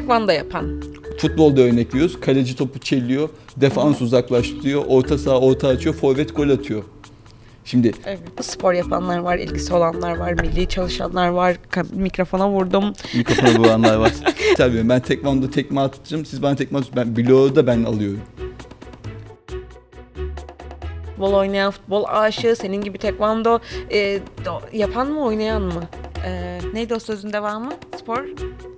tekvando 0.00 0.32
yapan. 0.32 0.82
Futbolda 1.18 1.60
örnekliyoruz. 1.60 2.20
Kaleci 2.20 2.56
topu 2.56 2.78
çeliyor, 2.78 3.28
defans 3.56 4.00
uzaklaştırıyor, 4.02 4.84
orta 4.88 5.18
saha 5.18 5.38
orta 5.40 5.68
açıyor, 5.68 5.94
forvet 5.94 6.36
gol 6.36 6.48
atıyor. 6.50 6.82
Şimdi 7.64 7.92
Evet. 8.06 8.18
Spor 8.40 8.72
yapanlar 8.72 9.18
var, 9.18 9.38
ilgisi 9.38 9.74
olanlar 9.74 10.16
var, 10.16 10.32
milli 10.32 10.68
çalışanlar 10.68 11.28
var. 11.28 11.56
Mikrofona 11.92 12.50
vurdum. 12.50 12.92
mikrofona 13.16 13.54
vuranlar 13.58 13.96
var. 13.96 14.12
Tabii 14.56 14.88
ben 14.88 15.00
tekvando 15.00 15.50
tekme 15.50 15.80
atacağım, 15.80 16.24
siz 16.26 16.42
bana 16.42 16.56
tekme 16.56 16.78
atıyorsunuz. 16.78 17.16
Ben 17.16 17.26
bloğu 17.26 17.56
da 17.56 17.66
ben 17.66 17.84
alıyorum. 17.84 18.20
Futbol 21.06 21.32
oynayan, 21.32 21.70
futbol 21.70 22.04
aşığı, 22.08 22.56
senin 22.56 22.80
gibi 22.80 22.98
tekvando 22.98 23.58
e, 23.90 24.18
do- 24.44 24.76
yapan 24.76 25.08
mı, 25.12 25.24
oynayan 25.24 25.62
mı? 25.62 25.82
E, 26.26 26.58
neydi 26.74 26.94
o 26.94 26.98
sözün 26.98 27.32
devamı? 27.32 27.72
Spor 28.00 28.24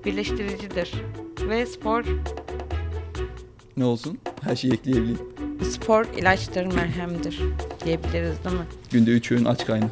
birleştiricidir. 0.06 0.92
Ve 1.48 1.66
spor, 1.66 2.04
Ne 3.76 3.84
olsun? 3.84 4.18
Her 4.42 4.56
şeyi 4.56 4.72
ekleyebileyim. 4.72 5.18
spor 5.70 6.04
ilaçtır, 6.04 6.66
merhemdir 6.66 7.40
diyebiliriz 7.84 8.44
değil 8.44 8.56
mi? 8.56 8.66
Günde 8.90 9.10
3 9.10 9.32
öğün 9.32 9.44
aç 9.44 9.66
kayna. 9.66 9.88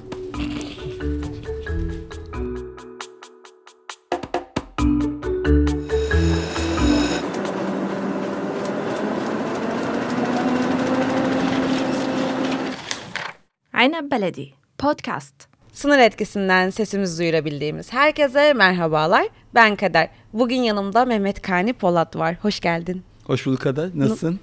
Ayna 13.73 14.11
Beledi 14.11 14.55
Podcast. 14.79 15.54
Sınır 15.75 15.99
etkisinden 15.99 16.71
sesimizi 16.71 17.19
duyurabildiğimiz 17.23 17.93
herkese 17.93 18.53
merhabalar. 18.53 19.27
Ben 19.55 19.77
Kader. 19.77 20.09
Bugün 20.33 20.57
yanımda 20.57 21.05
Mehmet 21.05 21.43
Kani 21.43 21.73
Polat 21.73 22.17
var. 22.17 22.37
Hoş 22.43 22.61
geldin. 22.61 23.03
Hoş 23.25 23.47
bulduk 23.47 23.61
kadar. 23.61 23.91
Nasılsın? 23.95 24.41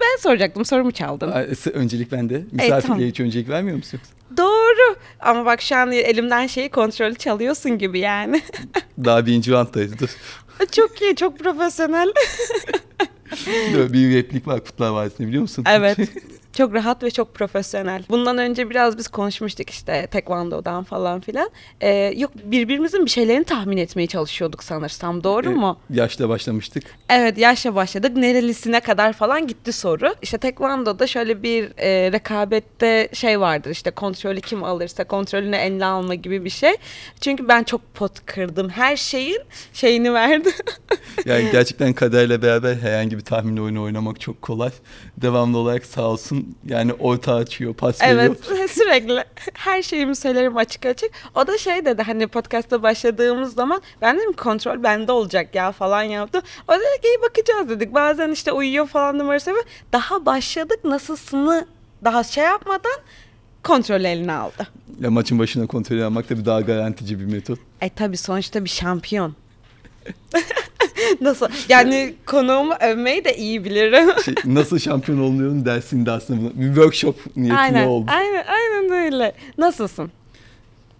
Ben 0.00 0.20
soracaktım, 0.20 0.64
sorumu 0.64 0.92
çaldın. 0.92 1.32
Öncelik 1.74 2.12
bende. 2.12 2.42
Misafirliğe 2.52 2.80
tamam. 2.80 3.00
hiç 3.00 3.20
öncelik 3.20 3.48
vermiyor 3.48 3.76
musun 3.76 3.98
yoksa? 3.98 4.12
Doğru. 4.36 4.96
Ama 5.20 5.44
bak 5.44 5.62
şu 5.62 5.76
an 5.76 5.92
elimden 5.92 6.46
şeyi 6.46 6.68
kontrolü 6.68 7.14
çalıyorsun 7.14 7.78
gibi 7.78 7.98
yani. 7.98 8.42
Daha 9.04 9.26
birinci 9.26 9.52
rounddayız. 9.52 9.98
Dur. 9.98 10.16
çok 10.72 11.02
iyi, 11.02 11.16
çok 11.16 11.38
profesyonel. 11.38 12.12
Bir 13.92 14.16
replik 14.16 14.46
var 14.46 14.64
Kutlar 14.64 14.90
Vadisi'nde 14.90 15.28
biliyor 15.28 15.42
musun? 15.42 15.64
evet. 15.68 15.98
Çok 16.60 16.74
rahat 16.74 17.02
ve 17.02 17.10
çok 17.10 17.34
profesyonel. 17.34 18.02
Bundan 18.10 18.38
önce 18.38 18.70
biraz 18.70 18.98
biz 18.98 19.08
konuşmuştuk 19.08 19.70
işte 19.70 20.06
tekvandodan 20.06 20.84
falan 20.84 21.20
filan. 21.20 21.50
Ee, 21.80 22.12
yok 22.16 22.30
birbirimizin 22.44 23.04
bir 23.04 23.10
şeylerini 23.10 23.44
tahmin 23.44 23.76
etmeye 23.76 24.06
çalışıyorduk 24.06 24.64
sanırsam. 24.64 25.24
Doğru 25.24 25.50
Ee, 25.50 25.54
mu? 25.54 25.78
Yaşta 25.90 26.28
başlamıştık. 26.28 26.84
Evet 27.08 27.38
yaşla 27.38 27.74
başladık. 27.74 28.16
Nerelisine 28.16 28.80
kadar 28.80 29.12
falan 29.12 29.46
gitti 29.46 29.72
soru. 29.72 30.14
İşte 30.22 30.38
tekvandoda 30.38 31.06
şöyle 31.06 31.42
bir 31.42 31.64
e, 31.78 32.12
rekabette 32.12 33.08
şey 33.12 33.40
vardır 33.40 33.70
işte 33.70 33.90
kontrolü 33.90 34.40
kim 34.40 34.64
alırsa 34.64 35.04
kontrolünü 35.04 35.56
eline 35.56 35.84
alma 35.84 36.14
gibi 36.14 36.44
bir 36.44 36.50
şey. 36.50 36.72
Çünkü 37.20 37.48
ben 37.48 37.62
çok 37.62 37.94
pot 37.94 38.26
kırdım. 38.26 38.68
Her 38.68 38.96
şeyin 38.96 39.40
şeyini 39.72 40.14
verdim. 40.14 40.52
Yani 41.24 41.48
gerçekten 41.52 41.92
kaderle 41.92 42.42
beraber 42.42 42.74
herhangi 42.74 43.16
bir 43.18 43.24
tahmin 43.24 43.56
oyunu 43.56 43.82
oynamak 43.82 44.20
çok 44.20 44.42
kolay. 44.42 44.70
Devamlı 45.16 45.58
olarak 45.58 45.86
sağ 45.86 46.02
olsun 46.02 46.49
yani 46.66 46.92
orta 46.92 47.34
açıyor, 47.34 47.74
pas 47.74 48.02
veriyor. 48.02 48.20
evet 48.20 48.70
sürekli 48.70 49.24
her 49.54 49.82
şeyimi 49.82 50.16
söylerim 50.16 50.56
açık 50.56 50.86
açık. 50.86 51.10
O 51.34 51.46
da 51.46 51.58
şey 51.58 51.84
dedi 51.84 52.02
hani 52.02 52.26
podcast'a 52.26 52.82
başladığımız 52.82 53.54
zaman 53.54 53.82
ben 54.02 54.18
dedim 54.18 54.32
kontrol 54.32 54.82
bende 54.82 55.12
olacak 55.12 55.54
ya 55.54 55.72
falan 55.72 56.02
yaptı. 56.02 56.42
O 56.68 56.72
dedi 56.72 57.02
ki 57.02 57.08
iyi 57.08 57.22
bakacağız 57.22 57.68
dedik. 57.68 57.94
Bazen 57.94 58.30
işte 58.30 58.52
uyuyor 58.52 58.86
falan 58.86 59.18
numarası 59.18 59.50
yapıyor. 59.50 59.66
Daha 59.92 60.26
başladık 60.26 60.84
nasılsını 60.84 61.66
daha 62.04 62.24
şey 62.24 62.44
yapmadan 62.44 63.00
kontrol 63.62 64.04
eline 64.04 64.32
aldı. 64.32 64.66
Ya 65.00 65.10
maçın 65.10 65.38
başına 65.38 65.66
kontrol 65.66 66.00
almak 66.00 66.28
tabii 66.28 66.44
daha 66.44 66.60
garantici 66.60 67.20
bir 67.20 67.24
metot. 67.24 67.58
E 67.80 67.88
tabi 67.88 68.16
sonuçta 68.16 68.64
bir 68.64 68.70
şampiyon. 68.70 69.34
Nasıl? 71.20 71.48
Yani 71.68 72.14
konuğumu 72.26 72.74
övmeyi 72.80 73.24
de 73.24 73.36
iyi 73.36 73.64
bilirim. 73.64 74.08
Şey, 74.24 74.34
nasıl 74.44 74.78
şampiyon 74.78 75.18
oluyorum 75.20 75.64
dersinde 75.64 76.10
aslında 76.10 76.60
bir 76.60 76.66
workshop 76.66 77.36
niyetine 77.36 77.58
aynen, 77.58 77.86
oldu. 77.86 78.10
aynen, 78.10 78.44
aynen 78.46 79.04
öyle. 79.04 79.32
Nasılsın? 79.58 80.10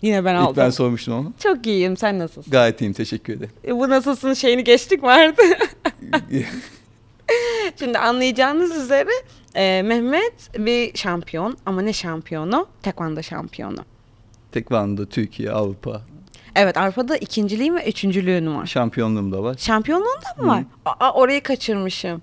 Yine 0.02 0.24
ben 0.24 0.34
İlk 0.34 0.42
aldım. 0.42 0.56
ben 0.56 0.70
sormuştum 0.70 1.14
ama. 1.14 1.32
Çok 1.42 1.66
iyiyim. 1.66 1.96
Sen 1.96 2.18
nasılsın? 2.18 2.50
Gayet 2.50 2.80
iyiyim 2.80 2.92
teşekkür 2.92 3.32
ederim. 3.32 3.52
E, 3.66 3.76
bu 3.76 3.88
nasılsın 3.88 4.34
şeyini 4.34 4.64
geçtik 4.64 5.02
vardı. 5.02 5.42
Şimdi 7.78 7.98
anlayacağınız 7.98 8.76
üzere 8.76 9.10
e, 9.54 9.82
Mehmet 9.82 10.34
bir 10.58 10.98
şampiyon 10.98 11.56
ama 11.66 11.82
ne 11.82 11.92
şampiyonu? 11.92 12.66
Tekvando 12.82 13.22
şampiyonu. 13.22 13.84
Tekvando, 14.52 15.06
Türkiye, 15.06 15.50
Avrupa 15.50 16.02
Evet 16.56 16.76
Avrupa'da 16.76 17.16
ikinciliğim 17.16 17.76
ve 17.76 17.88
üçüncülüğün 17.88 18.54
var. 18.56 18.66
şampiyonluğum 18.66 19.32
da 19.32 19.42
var. 19.42 19.54
Şampiyonluğun 19.58 20.18
da 20.38 20.42
mı 20.42 20.48
var? 20.48 20.64
Aa, 20.84 21.12
orayı 21.12 21.42
kaçırmışım. 21.42 22.22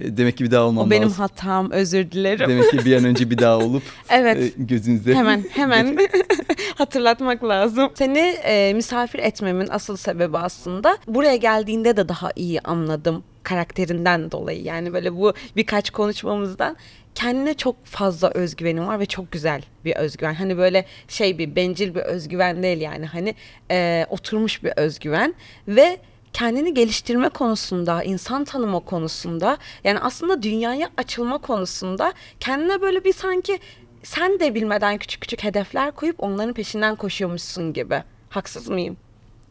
E, 0.00 0.16
Demek 0.16 0.38
ki 0.38 0.44
bir 0.44 0.50
daha 0.50 0.62
olmam 0.64 0.86
O 0.86 0.90
benim 0.90 1.02
lazım. 1.02 1.18
hatam 1.18 1.70
özür 1.70 2.10
dilerim. 2.10 2.48
Demek 2.50 2.70
ki 2.70 2.78
bir 2.84 2.96
an 2.96 3.04
önce 3.04 3.30
bir 3.30 3.38
daha 3.38 3.58
olup 3.64 3.82
Evet. 4.08 4.38
e, 4.58 4.62
gözünüzde 4.62 5.14
Hemen 5.14 5.44
hemen 5.50 5.98
hatırlatmak 6.74 7.44
lazım. 7.44 7.90
Seni 7.94 8.18
e, 8.18 8.72
misafir 8.74 9.18
etmemin 9.18 9.68
asıl 9.70 9.96
sebebi 9.96 10.38
aslında 10.38 10.98
buraya 11.08 11.36
geldiğinde 11.36 11.96
de 11.96 12.08
daha 12.08 12.30
iyi 12.36 12.60
anladım 12.60 13.22
karakterinden 13.44 14.30
dolayı. 14.30 14.62
Yani 14.62 14.92
böyle 14.92 15.16
bu 15.16 15.34
birkaç 15.56 15.90
konuşmamızdan 15.90 16.76
kendine 17.14 17.54
çok 17.54 17.86
fazla 17.86 18.30
özgüvenim 18.30 18.86
var 18.86 19.00
ve 19.00 19.06
çok 19.06 19.32
güzel 19.32 19.62
bir 19.84 19.96
özgüven. 19.96 20.34
Hani 20.34 20.58
böyle 20.58 20.86
şey 21.08 21.38
bir 21.38 21.56
bencil 21.56 21.94
bir 21.94 22.00
özgüven 22.00 22.62
değil 22.62 22.80
yani 22.80 23.06
hani 23.06 23.34
e, 23.70 24.06
oturmuş 24.10 24.64
bir 24.64 24.72
özgüven 24.76 25.34
ve 25.68 25.98
kendini 26.32 26.74
geliştirme 26.74 27.28
konusunda, 27.28 28.02
insan 28.02 28.44
tanıma 28.44 28.80
konusunda 28.80 29.58
yani 29.84 29.98
aslında 29.98 30.42
dünyaya 30.42 30.90
açılma 30.96 31.38
konusunda 31.38 32.12
kendine 32.40 32.80
böyle 32.80 33.04
bir 33.04 33.12
sanki 33.12 33.58
sen 34.02 34.40
de 34.40 34.54
bilmeden 34.54 34.98
küçük 34.98 35.20
küçük 35.20 35.44
hedefler 35.44 35.90
koyup 35.90 36.16
onların 36.18 36.54
peşinden 36.54 36.96
koşuyormuşsun 36.96 37.72
gibi. 37.72 38.02
Haksız 38.30 38.68
mıyım? 38.68 38.96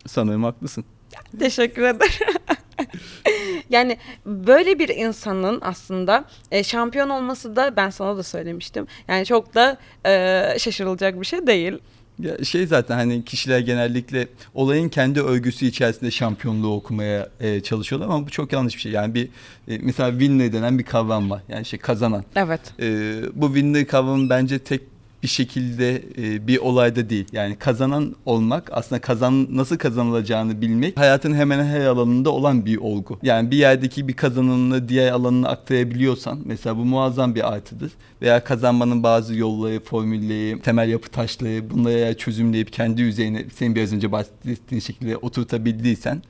sanırım 0.05 0.43
haklısın. 0.43 0.85
Teşekkür 1.39 1.81
ederim. 1.81 2.33
yani 3.69 3.97
böyle 4.25 4.79
bir 4.79 4.89
insanın 4.89 5.59
aslında 5.61 6.25
e, 6.51 6.63
şampiyon 6.63 7.09
olması 7.09 7.55
da 7.55 7.75
ben 7.75 7.89
sana 7.89 8.17
da 8.17 8.23
söylemiştim. 8.23 8.87
Yani 9.07 9.25
çok 9.25 9.55
da 9.55 9.77
e, 10.05 10.59
şaşırılacak 10.59 11.21
bir 11.21 11.25
şey 11.25 11.47
değil. 11.47 11.73
Ya 12.19 12.43
şey 12.43 12.67
zaten 12.67 12.95
hani 12.95 13.25
kişiler 13.25 13.59
genellikle 13.59 14.27
olayın 14.53 14.89
kendi 14.89 15.21
örgüsü 15.21 15.65
içerisinde 15.65 16.11
şampiyonluğu 16.11 16.75
okumaya 16.75 17.29
e, 17.39 17.61
çalışıyorlar 17.61 18.07
ama 18.07 18.25
bu 18.25 18.29
çok 18.29 18.53
yanlış 18.53 18.75
bir 18.75 18.81
şey. 18.81 18.91
Yani 18.91 19.13
bir 19.13 19.29
e, 19.67 19.77
mesela 19.81 20.11
winner 20.11 20.53
denen 20.53 20.79
bir 20.79 20.83
kavram 20.83 21.29
var. 21.29 21.41
Yani 21.49 21.65
şey 21.65 21.79
kazanan. 21.79 22.23
Evet. 22.35 22.61
E, 22.79 23.15
bu 23.33 23.47
winner 23.47 23.87
kavramı 23.87 24.29
bence 24.29 24.59
tek 24.59 24.81
bir 25.23 25.27
şekilde 25.27 26.01
e, 26.17 26.47
bir 26.47 26.57
olayda 26.57 27.09
değil. 27.09 27.25
Yani 27.31 27.55
kazanan 27.55 28.15
olmak 28.25 28.69
aslında 28.73 29.01
kazan 29.01 29.57
nasıl 29.57 29.77
kazanılacağını 29.77 30.61
bilmek 30.61 30.99
hayatın 30.99 31.33
hemen 31.33 31.65
her 31.65 31.85
alanında 31.85 32.29
olan 32.29 32.65
bir 32.65 32.77
olgu. 32.77 33.19
Yani 33.23 33.51
bir 33.51 33.57
yerdeki 33.57 34.07
bir 34.07 34.13
kazanımını 34.13 34.89
diğer 34.89 35.11
alanına 35.11 35.49
aktarabiliyorsan 35.49 36.39
mesela 36.45 36.77
bu 36.77 36.85
muazzam 36.85 37.35
bir 37.35 37.53
artıdır. 37.53 37.91
Veya 38.21 38.43
kazanmanın 38.43 39.03
bazı 39.03 39.35
yolları, 39.35 39.79
formülleri, 39.79 40.61
temel 40.61 40.89
yapı 40.89 41.09
taşları 41.09 41.69
bunları 41.69 42.17
çözümleyip 42.17 42.73
kendi 42.73 43.01
üzerine 43.01 43.45
senin 43.55 43.75
biraz 43.75 43.93
önce 43.93 44.11
bahsettiğin 44.11 44.81
şekilde 44.81 45.17
oturtabildiysen 45.17 46.21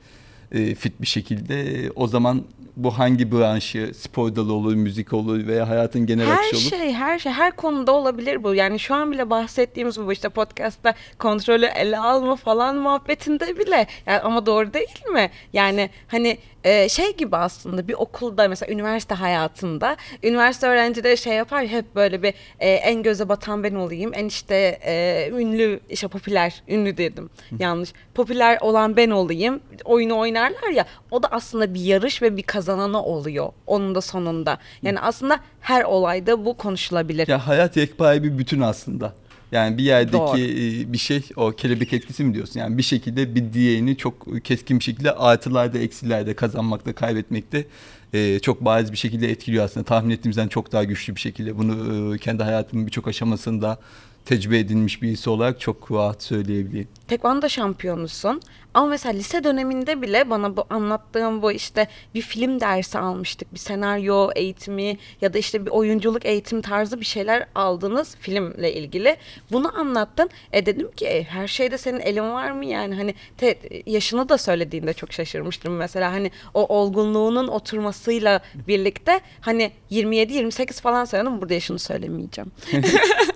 e, 0.52 0.74
fit 0.74 1.00
bir 1.00 1.06
şekilde 1.06 1.84
e, 1.84 1.90
o 1.90 2.06
zaman 2.06 2.42
bu 2.76 2.98
hangi 2.98 3.32
branşı 3.32 3.92
spor 3.96 4.36
dalı 4.36 4.52
olur, 4.52 4.74
müzik 4.74 5.12
olur 5.12 5.46
veya 5.46 5.68
hayatın 5.68 6.06
genel 6.06 6.26
Her 6.26 6.34
akışı 6.34 6.56
olur. 6.56 6.82
şey, 6.82 6.92
her 6.92 7.18
şey, 7.18 7.32
her 7.32 7.56
konuda 7.56 7.92
olabilir 7.92 8.44
bu. 8.44 8.54
Yani 8.54 8.78
şu 8.78 8.94
an 8.94 9.12
bile 9.12 9.30
bahsettiğimiz 9.30 10.00
bu 10.00 10.12
işte 10.12 10.28
podcast'ta 10.28 10.94
kontrolü 11.18 11.66
ele 11.66 11.98
alma 11.98 12.36
falan 12.36 12.76
muhabbetinde 12.76 13.58
bile. 13.58 13.86
Yani 14.06 14.20
ama 14.20 14.46
doğru 14.46 14.72
değil 14.72 15.06
mi? 15.12 15.30
Yani 15.52 15.90
hani 16.08 16.38
e, 16.64 16.88
şey 16.88 17.16
gibi 17.16 17.36
aslında 17.36 17.88
bir 17.88 17.94
okulda 17.94 18.48
mesela 18.48 18.72
üniversite 18.72 19.14
hayatında 19.14 19.96
üniversite 20.22 20.66
öğrencileri 20.66 21.16
şey 21.16 21.34
yapar 21.34 21.62
ya, 21.62 21.68
hep 21.68 21.94
böyle 21.94 22.22
bir 22.22 22.34
e, 22.60 22.70
en 22.70 23.02
göze 23.02 23.28
batan 23.28 23.64
ben 23.64 23.74
olayım. 23.74 24.10
En 24.14 24.26
işte 24.26 24.78
e, 24.84 25.28
ünlü, 25.32 25.80
işte 25.90 26.08
popüler, 26.08 26.62
ünlü 26.68 26.96
dedim 26.96 27.30
yanlış. 27.58 27.92
Popüler 28.14 28.58
olan 28.60 28.96
ben 28.96 29.10
olayım. 29.10 29.60
Oyunu 29.84 30.18
oynarlar 30.18 30.70
ya. 30.70 30.86
O 31.10 31.22
da 31.22 31.28
aslında 31.30 31.74
bir 31.74 31.80
yarış 31.80 32.22
ve 32.22 32.36
bir 32.36 32.42
kazananı 32.64 33.02
oluyor 33.02 33.52
onun 33.66 33.94
da 33.94 34.00
sonunda. 34.00 34.58
Yani 34.82 35.00
aslında 35.00 35.40
her 35.60 35.84
olayda 35.84 36.44
bu 36.44 36.56
konuşulabilir. 36.56 37.28
Ya 37.28 37.46
hayat 37.46 37.76
yekpare 37.76 38.22
bir 38.22 38.38
bütün 38.38 38.60
aslında. 38.60 39.12
Yani 39.52 39.78
bir 39.78 39.82
yerdeki 39.82 40.12
Doğru. 40.12 40.38
e, 40.38 40.92
bir 40.92 40.98
şey 40.98 41.22
o 41.36 41.52
kelebek 41.52 41.92
etkisi 41.92 42.24
mi 42.24 42.34
diyorsun? 42.34 42.60
Yani 42.60 42.78
bir 42.78 42.82
şekilde 42.82 43.34
bir 43.34 43.52
diğerini 43.52 43.96
çok 43.96 44.44
keskin 44.44 44.78
bir 44.78 44.84
şekilde 44.84 45.12
artılarda 45.12 45.78
eksilerde 45.78 46.34
kazanmakta 46.34 46.92
kaybetmekte 46.92 47.66
e, 48.12 48.38
çok 48.38 48.64
bariz 48.64 48.92
bir 48.92 48.96
şekilde 48.96 49.30
etkiliyor 49.30 49.64
aslında. 49.64 49.84
Tahmin 49.84 50.10
ettiğimizden 50.10 50.48
çok 50.48 50.72
daha 50.72 50.84
güçlü 50.84 51.14
bir 51.14 51.20
şekilde. 51.20 51.58
Bunu 51.58 52.14
e, 52.14 52.18
kendi 52.18 52.42
hayatımın 52.42 52.86
birçok 52.86 53.08
aşamasında 53.08 53.78
tecrübe 54.24 54.58
edilmiş 54.58 55.02
birisi 55.02 55.30
olarak 55.30 55.60
çok 55.60 55.92
rahat 55.92 56.22
söyleyebileyim. 56.22 56.88
Tekvando 57.08 57.48
şampiyonusun. 57.48 58.40
Ama 58.74 58.86
mesela 58.86 59.12
lise 59.12 59.44
döneminde 59.44 60.02
bile 60.02 60.30
bana 60.30 60.56
bu 60.56 60.64
anlattığım 60.70 61.42
bu 61.42 61.52
işte 61.52 61.88
bir 62.14 62.20
film 62.20 62.60
dersi 62.60 62.98
almıştık. 62.98 63.54
Bir 63.54 63.58
senaryo 63.58 64.30
eğitimi 64.36 64.98
ya 65.20 65.34
da 65.34 65.38
işte 65.38 65.66
bir 65.66 65.70
oyunculuk 65.70 66.26
eğitim 66.26 66.62
tarzı 66.62 67.00
bir 67.00 67.04
şeyler 67.04 67.46
aldınız 67.54 68.16
filmle 68.16 68.74
ilgili. 68.74 69.16
Bunu 69.52 69.78
anlattın. 69.78 70.30
E 70.52 70.66
dedim 70.66 70.90
ki 70.92 71.06
e, 71.06 71.24
her 71.24 71.48
şeyde 71.48 71.78
senin 71.78 72.00
elin 72.00 72.32
var 72.32 72.50
mı 72.50 72.64
yani 72.64 72.94
hani 72.94 73.14
te, 73.36 73.58
yaşını 73.86 74.28
da 74.28 74.38
söylediğinde 74.38 74.92
çok 74.92 75.12
şaşırmıştım 75.12 75.76
mesela 75.76 76.12
hani 76.12 76.30
o 76.54 76.78
olgunluğunun 76.78 77.48
oturmasıyla 77.48 78.40
birlikte 78.68 79.20
hani 79.40 79.72
27-28 79.90 80.80
falan 80.80 81.04
söyledim 81.04 81.40
burada 81.40 81.54
yaşını 81.54 81.78
söylemeyeceğim. 81.78 82.52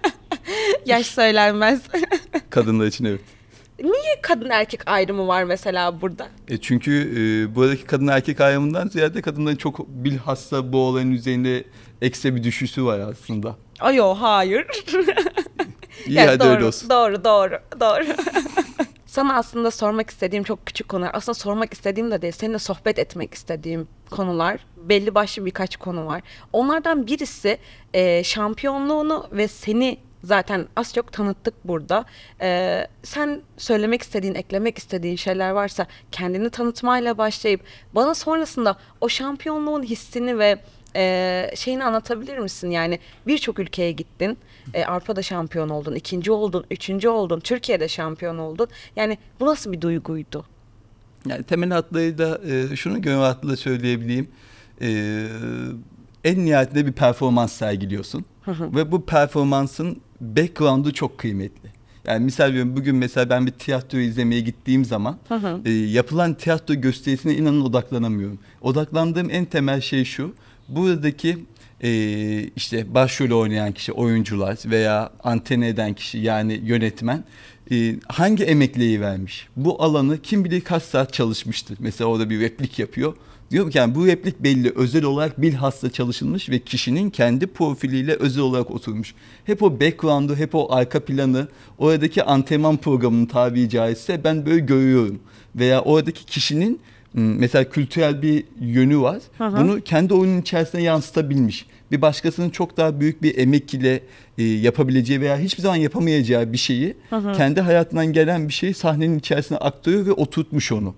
Yaş 0.88 1.06
söylenmez. 1.06 1.81
Kadınlar 2.50 2.87
için 2.87 3.05
evet. 3.05 3.20
Niye 3.82 4.20
kadın 4.23 4.50
erkek 4.50 4.81
ayrımı 4.87 5.26
var 5.26 5.44
mesela 5.44 6.00
burada? 6.00 6.29
E 6.49 6.58
çünkü 6.58 6.93
e, 6.93 7.55
buradaki 7.55 7.85
kadın 7.85 8.06
erkek 8.06 8.40
ayrımından 8.40 8.88
ziyade 8.88 9.23
kadınların 9.23 9.56
çok 9.56 9.88
bilhassa 9.88 10.73
bu 10.73 10.79
olayın 10.79 11.12
üzerinde 11.12 11.64
ekstra 12.02 12.37
bir 12.37 12.44
düşüşü 12.44 12.85
var 12.85 12.99
aslında. 12.99 13.56
Ayo 13.81 14.14
hayır. 14.14 14.67
İyi 16.06 16.17
Yani 16.17 16.26
hadi 16.29 16.40
doğru, 16.40 16.49
öyle 16.49 16.64
olsun. 16.64 16.90
Doğru 16.90 17.25
doğru 17.25 17.58
doğru. 17.81 18.05
Sana 19.06 19.37
aslında 19.37 19.70
sormak 19.70 20.11
istediğim 20.11 20.44
çok 20.44 20.67
küçük 20.67 20.88
konular. 20.88 21.11
Aslında 21.12 21.35
sormak 21.35 21.73
istediğim 21.73 22.11
de 22.11 22.23
değil. 22.23 22.32
Seninle 22.32 22.58
sohbet 22.58 22.99
etmek 22.99 23.35
istediğim 23.35 23.88
konular. 24.11 24.61
Belli 24.76 25.14
başlı 25.14 25.46
birkaç 25.46 25.76
konu 25.76 26.06
var. 26.06 26.23
Onlardan 26.52 27.06
birisi 27.06 27.58
e, 27.94 28.25
şampiyonluğunu 28.25 29.26
ve 29.32 29.49
seni 29.49 29.99
zaten 30.25 30.67
az 30.76 30.94
çok 30.94 31.12
tanıttık 31.12 31.55
burada. 31.65 32.05
E, 32.41 32.87
sen 33.03 33.43
söylemek 33.56 34.03
istediğin, 34.03 34.35
eklemek 34.35 34.79
istediğin 34.79 35.17
şeyler 35.17 35.50
varsa 35.50 35.87
kendini 36.12 36.50
tanıtmayla 36.50 37.19
başlayıp 37.19 37.61
bana 37.94 38.15
sonrasında 38.15 38.76
o 39.00 39.09
şampiyonluğun 39.09 39.82
hissini 39.82 40.38
ve 40.38 40.59
e, 40.97 41.50
şeyini 41.55 41.85
anlatabilir 41.85 42.38
misin? 42.38 42.70
Yani 42.70 42.99
birçok 43.26 43.59
ülkeye 43.59 43.93
gittin. 43.93 44.38
E, 44.75 44.85
Avrupa'da 44.85 45.23
şampiyon 45.23 45.69
oldun, 45.69 45.94
ikinci 45.94 46.31
oldun, 46.31 46.64
üçüncü 46.71 47.09
oldun, 47.09 47.41
Türkiye'de 47.41 47.88
şampiyon 47.88 48.38
oldun. 48.38 48.69
Yani 48.97 49.19
bu 49.41 49.47
nasıl 49.47 49.73
bir 49.73 49.81
duyguydu? 49.81 50.44
Yani 51.26 51.43
temel 51.43 51.71
hatlarıyla 51.71 52.41
e, 52.47 52.76
şunu 52.76 53.03
gönül 53.03 53.19
rahatlıkla 53.19 53.56
söyleyebileyim. 53.56 54.29
E, 54.81 54.88
en 56.25 56.44
nihayetinde 56.44 56.87
bir 56.87 56.93
performans 56.93 57.53
sergiliyorsun. 57.53 58.25
Ve 58.49 58.93
bu 58.93 59.06
performansın 59.06 60.00
background'u 60.20 60.93
çok 60.93 61.19
kıymetli. 61.19 61.79
Yani 62.06 62.25
misal 62.25 62.49
veriyorum 62.49 62.76
bugün 62.76 62.97
mesela 62.97 63.31
ben 63.31 63.47
bir 63.47 63.53
tiyatro 63.53 63.99
izlemeye 63.99 64.41
gittiğim 64.41 64.85
zaman 64.85 65.19
e, 65.65 65.70
yapılan 65.70 66.35
tiyatro 66.35 66.75
gösterisine 66.75 67.35
inanın 67.35 67.61
odaklanamıyorum. 67.61 68.38
Odaklandığım 68.61 69.31
en 69.31 69.44
temel 69.44 69.81
şey 69.81 70.05
şu. 70.05 70.35
Buradaki 70.69 71.38
e, 71.82 71.91
işte 72.56 72.94
başrol 72.94 73.41
oynayan 73.41 73.73
kişi, 73.73 73.93
oyuncular 73.93 74.59
veya 74.67 75.11
antene 75.25 75.69
eden 75.69 75.94
kişi 75.94 76.19
yani 76.19 76.61
yönetmen 76.64 77.25
e, 77.71 77.94
hangi 78.09 78.44
emekliği 78.44 79.00
vermiş? 79.00 79.49
Bu 79.56 79.82
alanı 79.82 80.23
kim 80.23 80.44
bilir 80.44 80.61
kaç 80.61 80.82
saat 80.82 81.12
çalışmıştır. 81.12 81.76
Mesela 81.81 82.11
orada 82.11 82.31
bir 82.31 82.41
replik 82.41 82.79
yapıyor. 82.79 83.14
Diyorum 83.50 83.71
ki 83.71 83.79
yani 83.79 83.95
bu 83.95 84.06
replik 84.06 84.41
belli 84.41 84.73
özel 84.77 85.05
olarak 85.05 85.43
bilhassa 85.43 85.91
çalışılmış 85.91 86.49
ve 86.50 86.59
kişinin 86.59 87.11
kendi 87.11 87.47
profiliyle 87.47 88.15
özel 88.15 88.43
olarak 88.43 88.71
oturmuş. 88.71 89.15
Hep 89.45 89.62
o 89.62 89.81
background'u, 89.81 90.37
hep 90.37 90.55
o 90.55 90.73
arka 90.73 91.05
planı, 91.05 91.49
oradaki 91.79 92.23
antrenman 92.23 92.77
programının 92.77 93.27
tabiri 93.27 93.69
caizse 93.69 94.25
ben 94.25 94.47
böyle 94.47 94.59
görüyorum. 94.59 95.21
Veya 95.56 95.81
oradaki 95.83 96.25
kişinin 96.25 96.81
m, 97.15 97.23
mesela 97.23 97.71
kültürel 97.71 98.23
bir 98.23 98.45
yönü 98.61 98.99
var. 99.00 99.19
Bunu 99.61 99.81
kendi 99.81 100.15
oyunun 100.15 100.41
içerisine 100.41 100.83
yansıtabilmiş. 100.83 101.67
Bir 101.93 102.03
başkasının 102.03 102.50
çok 102.50 102.77
daha 102.77 103.00
büyük 103.00 103.23
bir 103.23 103.39
emek 103.39 103.75
ile 103.75 104.03
e, 104.39 104.43
yapabileceği 104.45 105.21
veya 105.21 105.39
hiçbir 105.39 105.62
zaman 105.62 105.77
yapamayacağı 105.77 106.53
bir 106.53 106.59
şeyi 106.59 106.95
kendi 107.37 107.61
hayatından 107.61 108.12
gelen 108.12 108.49
bir 108.49 108.53
şeyi 108.53 108.75
sahnenin 108.75 109.19
içerisine 109.19 109.59
aktarıyor 109.59 110.06
ve 110.06 110.12
oturtmuş 110.12 110.73
onu. 110.73 110.95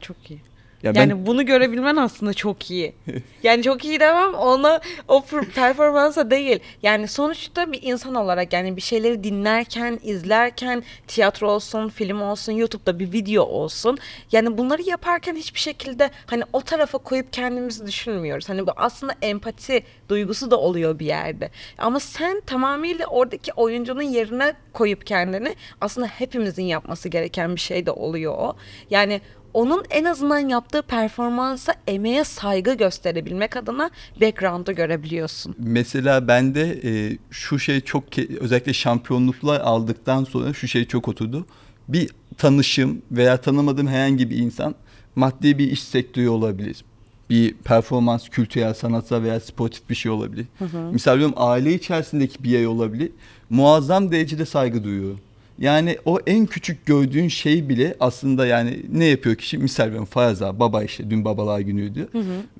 Çok 0.00 0.30
iyi. 0.30 0.40
Ya 0.84 0.94
ben- 0.94 1.00
yani 1.00 1.26
bunu 1.26 1.46
görebilmen 1.46 1.96
aslında 1.96 2.34
çok 2.34 2.70
iyi. 2.70 2.94
Yani 3.42 3.62
çok 3.62 3.84
iyi 3.84 4.00
demem 4.00 4.34
ona 4.34 4.80
o 5.08 5.18
per- 5.18 5.50
performansa 5.50 6.30
değil. 6.30 6.60
Yani 6.82 7.08
sonuçta 7.08 7.72
bir 7.72 7.82
insan 7.82 8.14
olarak 8.14 8.52
yani 8.52 8.76
bir 8.76 8.80
şeyleri 8.82 9.24
dinlerken, 9.24 10.00
izlerken 10.02 10.82
tiyatro 11.06 11.50
olsun, 11.50 11.88
film 11.88 12.22
olsun, 12.22 12.52
YouTube'da 12.52 12.98
bir 12.98 13.12
video 13.12 13.42
olsun. 13.44 13.98
Yani 14.32 14.58
bunları 14.58 14.82
yaparken 14.82 15.34
hiçbir 15.36 15.60
şekilde 15.60 16.10
hani 16.26 16.42
o 16.52 16.60
tarafa 16.60 16.98
koyup 16.98 17.32
kendimizi 17.32 17.86
düşünmüyoruz. 17.86 18.48
Hani 18.48 18.66
bu 18.66 18.70
aslında 18.76 19.14
empati 19.22 19.82
duygusu 20.08 20.50
da 20.50 20.56
oluyor 20.60 20.98
bir 20.98 21.06
yerde. 21.06 21.50
Ama 21.78 22.00
sen 22.00 22.40
tamamıyla 22.46 23.06
oradaki 23.06 23.52
oyuncunun 23.52 24.02
yerine 24.02 24.54
koyup 24.72 25.06
kendini 25.06 25.54
aslında 25.80 26.06
hepimizin 26.06 26.64
yapması 26.64 27.08
gereken 27.08 27.54
bir 27.54 27.60
şey 27.60 27.86
de 27.86 27.90
oluyor 27.90 28.34
o. 28.38 28.56
Yani 28.90 29.20
onun 29.54 29.84
en 29.90 30.04
azından 30.04 30.38
yaptığı 30.38 30.82
performansa 30.82 31.74
emeğe 31.86 32.24
saygı 32.24 32.74
gösterebilmek 32.74 33.56
adına 33.56 33.90
background'u 34.20 34.72
görebiliyorsun. 34.72 35.54
Mesela 35.58 36.28
bende 36.28 36.80
e, 36.84 37.18
şu 37.30 37.58
şey 37.58 37.80
çok 37.80 38.04
özellikle 38.40 38.72
şampiyonluklar 38.72 39.60
aldıktan 39.60 40.24
sonra 40.24 40.52
şu 40.52 40.68
şey 40.68 40.84
çok 40.84 41.08
oturdu. 41.08 41.46
Bir 41.88 42.10
tanışım 42.38 43.02
veya 43.12 43.36
tanımadığım 43.36 43.86
herhangi 43.86 44.30
bir 44.30 44.36
insan 44.36 44.74
maddi 45.16 45.58
bir 45.58 45.70
iş 45.70 45.82
sektörü 45.82 46.28
olabilir. 46.28 46.84
Bir 47.30 47.54
performans, 47.54 48.28
kültürel, 48.28 48.74
sanatsal 48.74 49.22
veya 49.22 49.40
sportif 49.40 49.90
bir 49.90 49.94
şey 49.94 50.12
olabilir. 50.12 50.46
Misal 50.92 51.12
veriyorum 51.12 51.34
aile 51.36 51.74
içerisindeki 51.74 52.44
bir 52.44 52.50
yer 52.50 52.64
olabilir. 52.66 53.12
Muazzam 53.50 54.12
derecede 54.12 54.46
saygı 54.46 54.84
duyuyorum. 54.84 55.20
Yani 55.58 55.96
o 56.04 56.18
en 56.26 56.46
küçük 56.46 56.86
gördüğün 56.86 57.28
şey 57.28 57.68
bile 57.68 57.96
aslında 58.00 58.46
yani 58.46 58.82
ne 58.92 59.04
yapıyor 59.04 59.36
kişi? 59.36 59.58
Misal 59.58 59.84
veriyorum 59.84 60.06
Faraza, 60.06 60.58
baba 60.60 60.84
işte 60.84 61.10
dün 61.10 61.24
babalar 61.24 61.60
günüydü. 61.60 62.08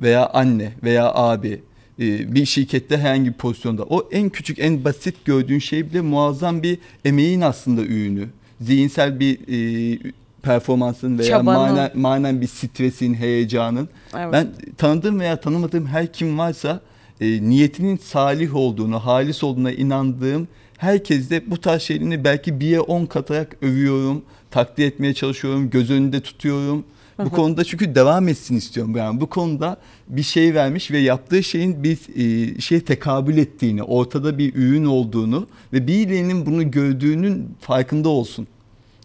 Veya 0.03 0.27
anne 0.27 0.73
veya 0.83 1.15
abi 1.15 1.61
e, 2.01 2.35
bir 2.35 2.45
şirkette 2.45 2.99
herhangi 2.99 3.29
bir 3.29 3.33
pozisyonda. 3.33 3.83
O 3.83 4.09
en 4.13 4.29
küçük 4.29 4.59
en 4.59 4.85
basit 4.85 5.25
gördüğün 5.25 5.59
şey 5.59 5.91
bile 5.91 6.01
muazzam 6.01 6.63
bir 6.63 6.79
emeğin 7.05 7.41
aslında 7.41 7.83
ürünü. 7.83 8.27
Zihinsel 8.61 9.21
bir 9.21 9.39
e, 9.49 9.99
performansın 10.43 11.19
veya 11.19 11.29
Çabanın. 11.29 11.61
manen, 11.61 11.91
manen 11.95 12.41
bir 12.41 12.47
stresin, 12.47 13.15
heyecanın. 13.15 13.89
Evet. 14.17 14.33
Ben 14.33 14.49
tanıdığım 14.77 15.21
veya 15.21 15.41
tanımadığım 15.41 15.87
her 15.87 16.13
kim 16.13 16.39
varsa 16.39 16.81
e, 17.21 17.27
niyetinin 17.27 17.97
salih 17.97 18.55
olduğunu, 18.57 18.99
halis 18.99 19.45
olduğuna 19.45 19.73
inandığım 19.73 20.49
herkesle 20.79 21.51
bu 21.51 21.61
tarz 21.61 21.83
şeylerini 21.83 22.25
belki 22.25 22.61
bir 22.61 22.79
on 22.79 23.07
katarak 23.07 23.57
övüyorum, 23.63 24.23
takdir 24.51 24.87
etmeye 24.87 25.15
çalışıyorum, 25.15 25.71
göz 25.71 25.91
önünde 25.91 26.21
tutuyorum. 26.21 26.85
Bu 27.19 27.31
konuda 27.31 27.65
çünkü 27.65 27.95
devam 27.95 28.29
etsin 28.29 28.57
istiyorum. 28.57 28.97
Yani 28.97 29.21
bu 29.21 29.27
konuda 29.27 29.77
bir 30.09 30.23
şey 30.23 30.55
vermiş 30.55 30.91
ve 30.91 30.99
yaptığı 30.99 31.43
şeyin 31.43 31.83
bir 31.83 31.99
e, 32.17 32.61
şey 32.61 32.81
tekabül 32.81 33.37
ettiğini, 33.37 33.83
ortada 33.83 34.39
bir 34.39 34.55
ürün 34.55 34.85
olduğunu 34.85 35.47
ve 35.73 35.87
birilerinin 35.87 36.47
bunu 36.47 36.71
gördüğünün 36.71 37.49
farkında 37.61 38.09
olsun. 38.09 38.47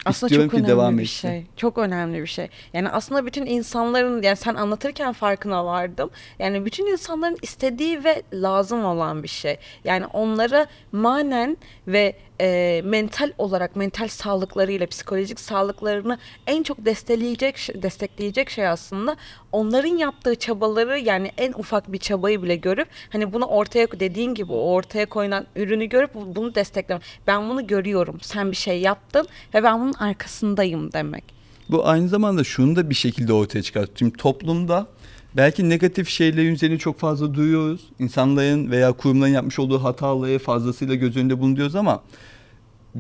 Aslında 0.06 0.28
İstiyorum 0.28 0.50
çok 0.50 0.52
ki 0.52 0.64
önemli 0.64 0.72
devam 0.72 0.98
bir 0.98 1.04
etsin. 1.04 1.28
şey. 1.30 1.46
Çok 1.58 1.78
önemli 1.78 2.22
bir 2.22 2.28
şey. 2.28 2.50
Yani 2.74 2.90
aslında 2.90 3.26
bütün 3.26 3.46
insanların 3.46 4.22
yani 4.22 4.36
sen 4.38 4.56
anlatırken 4.56 5.14
farkına 5.14 5.66
vardım. 5.66 6.10
Yani 6.40 6.66
bütün 6.66 6.86
insanların 6.86 7.38
istediği 7.42 8.04
ve 8.04 8.22
lazım 8.34 8.86
olan 8.86 9.24
bir 9.24 9.28
şey. 9.28 9.58
Yani 9.84 10.06
onları 10.06 10.68
manen 10.92 11.58
ve 11.88 12.16
e, 12.42 12.82
mental 12.86 13.32
olarak 13.38 13.76
mental 13.76 14.08
sağlıklarıyla 14.08 14.88
psikolojik 14.88 15.40
sağlıklarını 15.40 16.18
en 16.48 16.64
çok 16.64 16.86
destekleyecek 16.86 17.70
destekleyecek 17.82 18.50
şey 18.50 18.68
aslında 18.68 19.16
onların 19.52 19.98
yaptığı 19.98 20.36
çabaları 20.36 21.00
yani 21.00 21.32
en 21.38 21.54
ufak 21.54 21.92
bir 21.94 21.98
çabayı 21.98 22.44
bile 22.44 22.56
görüp 22.56 22.88
hani 23.10 23.34
bunu 23.34 23.46
ortaya 23.46 23.88
dediğin 24.00 24.34
gibi 24.34 24.52
ortaya 24.52 25.06
koyulan 25.06 25.46
ürünü 25.56 25.86
görüp 25.86 26.16
bu- 26.16 26.36
bunu 26.36 26.56
desteklemek. 26.56 27.04
Ben 27.28 27.50
bunu 27.50 27.68
görüyorum. 27.68 28.18
Sen 28.22 28.52
bir 28.52 28.56
şey 28.56 28.82
yaptın 28.82 29.28
ve 29.54 29.64
ben 29.64 29.82
bunun 29.82 29.94
arkasındayım 29.94 30.94
demek. 30.94 31.24
Bu 31.70 31.88
aynı 31.88 32.08
zamanda 32.08 32.44
şunu 32.44 32.76
da 32.76 32.90
bir 32.90 32.96
şekilde 32.96 33.34
ortaya 33.34 33.62
çıkartıyor. 33.62 33.98
Şimdi 33.98 34.18
toplumda 34.18 34.88
belki 35.38 35.70
negatif 35.70 36.10
şeylerin 36.10 36.54
üzerine 36.54 36.78
çok 36.78 37.00
fazla 37.00 37.34
duyuyoruz. 37.34 37.82
İnsanların 38.00 38.72
veya 38.72 38.92
kurumların 38.92 39.32
yapmış 39.32 39.60
olduğu 39.60 39.84
hataları 39.84 40.40
fazlasıyla 40.40 40.96
göz 40.96 41.18
önünde 41.18 41.40
bulunuyoruz 41.40 41.76
ama 41.76 42.02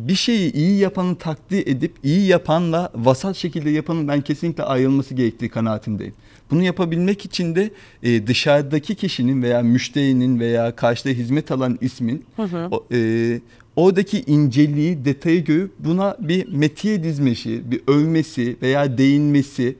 bir 0.07 0.15
şeyi 0.15 0.53
iyi 0.53 0.79
yapanı 0.79 1.15
takdir 1.15 1.67
edip 1.67 1.93
iyi 2.03 2.27
yapanla 2.27 2.91
vasat 2.95 3.35
şekilde 3.35 3.69
yapanın 3.69 4.07
ben 4.07 4.21
kesinlikle 4.21 4.63
ayrılması 4.63 5.13
gerektiği 5.13 5.49
kanaatindeyim. 5.49 6.13
Bunu 6.51 6.63
yapabilmek 6.63 7.25
için 7.25 7.55
de 7.55 7.71
e, 8.03 8.27
dışarıdaki 8.27 8.95
kişinin 8.95 9.43
veya 9.43 9.61
müşterinin 9.61 10.39
veya 10.39 10.75
karşıda 10.75 11.09
hizmet 11.09 11.51
alan 11.51 11.77
ismin 11.81 12.25
O, 12.71 12.85
e, 12.91 13.39
oradaki 13.75 14.21
inceliği, 14.21 15.05
detayı 15.05 15.45
görüp 15.45 15.71
buna 15.79 16.17
bir 16.19 16.47
metiye 16.53 17.03
dizmesi, 17.03 17.71
bir 17.71 17.81
övmesi 17.87 18.57
veya 18.61 18.97
değinmesi 18.97 19.75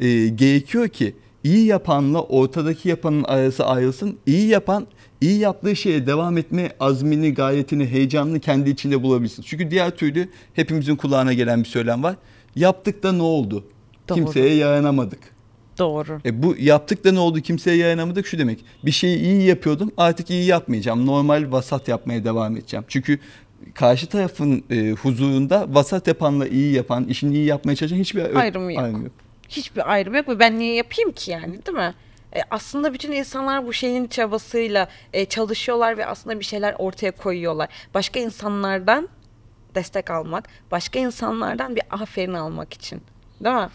e, 0.00 0.28
gerekiyor 0.28 0.88
ki 0.88 1.14
iyi 1.46 1.66
yapanla 1.66 2.22
ortadaki 2.22 2.88
yapanın 2.88 3.24
arası 3.24 3.66
ayrılsın. 3.66 4.18
İyi 4.26 4.48
yapan 4.48 4.86
iyi 5.20 5.38
yaptığı 5.38 5.76
şeye 5.76 6.06
devam 6.06 6.38
etme 6.38 6.72
azmini, 6.80 7.34
gayretini, 7.34 7.86
heyecanını 7.86 8.40
kendi 8.40 8.70
içinde 8.70 9.02
bulabilsin. 9.02 9.42
Çünkü 9.42 9.70
diğer 9.70 9.90
türlü 9.90 10.28
hepimizin 10.54 10.96
kulağına 10.96 11.32
gelen 11.32 11.60
bir 11.60 11.68
söylem 11.68 12.02
var. 12.02 12.16
Yaptık 12.56 13.02
da 13.02 13.12
ne 13.12 13.22
oldu? 13.22 13.64
Doğru. 14.08 14.18
Kimseye 14.18 14.54
yaranamadık. 14.54 15.18
Doğru. 15.78 16.20
E 16.24 16.42
bu 16.42 16.56
yaptık 16.58 17.04
da 17.04 17.12
ne 17.12 17.18
oldu 17.18 17.40
kimseye 17.40 17.76
yaranamadık 17.76 18.26
şu 18.26 18.38
demek. 18.38 18.64
Bir 18.84 18.90
şeyi 18.90 19.18
iyi 19.18 19.42
yapıyordum 19.42 19.92
artık 19.96 20.30
iyi 20.30 20.44
yapmayacağım. 20.44 21.06
Normal 21.06 21.52
vasat 21.52 21.88
yapmaya 21.88 22.24
devam 22.24 22.56
edeceğim. 22.56 22.84
Çünkü 22.88 23.18
karşı 23.74 24.06
tarafın 24.06 24.64
e, 24.70 24.90
huzurunda 24.90 25.66
vasat 25.68 26.06
yapanla 26.06 26.48
iyi 26.48 26.72
yapan, 26.72 27.04
işini 27.04 27.34
iyi 27.34 27.44
yapmaya 27.44 27.76
çalışan 27.76 27.96
hiçbir 27.96 28.20
Ayrımı 28.82 29.04
yok. 29.04 29.12
Hiçbir 29.48 29.92
ayrım 29.92 30.14
yok 30.14 30.28
ve 30.28 30.38
ben 30.38 30.58
niye 30.58 30.74
yapayım 30.74 31.12
ki 31.12 31.30
yani 31.30 31.66
değil 31.66 31.78
mi? 31.78 31.94
E, 32.36 32.40
aslında 32.50 32.92
bütün 32.94 33.12
insanlar 33.12 33.66
bu 33.66 33.72
şeyin 33.72 34.06
çabasıyla 34.06 34.88
e, 35.12 35.24
çalışıyorlar 35.24 35.96
ve 35.98 36.06
aslında 36.06 36.40
bir 36.40 36.44
şeyler 36.44 36.74
ortaya 36.78 37.10
koyuyorlar. 37.10 37.68
Başka 37.94 38.20
insanlardan 38.20 39.08
destek 39.74 40.10
almak, 40.10 40.44
başka 40.70 40.98
insanlardan 40.98 41.76
bir 41.76 41.82
aferin 41.90 42.34
almak 42.34 42.74
için. 42.74 43.00
Değil 43.44 43.56
mi? 43.56 43.68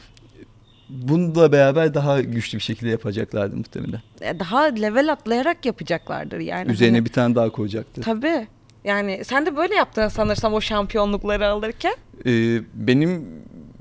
Bununla 0.90 1.52
beraber 1.52 1.94
daha 1.94 2.22
güçlü 2.22 2.58
bir 2.58 2.64
şekilde 2.64 2.90
yapacaklardı 2.90 3.56
muhtemelen. 3.58 4.02
E, 4.22 4.40
Daha 4.40 4.62
level 4.64 5.12
atlayarak 5.12 5.66
yapacaklardır 5.66 6.40
yani. 6.40 6.72
Üzerine 6.72 6.98
Hani- 6.98 7.06
bir 7.06 7.12
tane 7.14 7.36
daha 7.36 7.50
koyacaktı. 7.50 8.02
Tabii. 8.02 8.48
Yani 8.84 9.22
sen 9.26 9.46
de 9.46 9.56
böyle 9.56 9.76
yaptın 9.76 10.08
sanırsam 10.08 10.54
o 10.54 10.62
şampiyonlukları 10.62 11.48
alırken. 11.48 11.96
E, 12.26 12.32
benim 12.74 13.26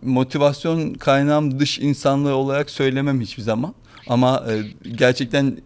motivasyon 0.02 0.95
kaynağım 0.95 1.59
dış 1.61 1.78
insanlığı 1.78 2.35
olarak 2.35 2.71
söylemem 2.71 3.21
hiçbir 3.21 3.42
zaman. 3.42 3.75
Ama 4.09 4.45
e, 4.50 4.62
gerçekten 4.90 5.57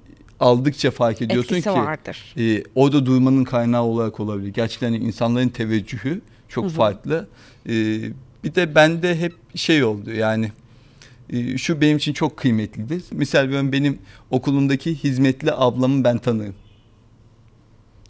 aldıkça 0.40 0.90
fark 0.90 1.22
ediyorsun 1.22 1.54
Etkisi 1.54 1.74
ki 1.74 1.80
vardır. 1.80 2.34
e, 2.38 2.64
o 2.74 2.92
da 2.92 3.06
duymanın 3.06 3.44
kaynağı 3.44 3.82
olarak 3.82 4.20
olabilir. 4.20 4.48
Gerçekten 4.48 4.92
insanların 4.92 5.48
teveccühü 5.48 6.20
çok 6.48 6.70
farklı. 6.70 7.28
E, 7.66 7.72
bir 8.44 8.54
de 8.54 8.74
bende 8.74 9.20
hep 9.20 9.34
şey 9.54 9.84
oldu 9.84 10.10
yani 10.12 10.52
e, 11.30 11.58
şu 11.58 11.80
benim 11.80 11.96
için 11.96 12.12
çok 12.12 12.36
kıymetlidir. 12.36 13.02
Misal 13.12 13.72
benim 13.72 13.98
okulumdaki 14.30 14.94
hizmetli 14.94 15.52
ablamı 15.52 16.04
ben 16.04 16.18
tanırım. 16.18 16.54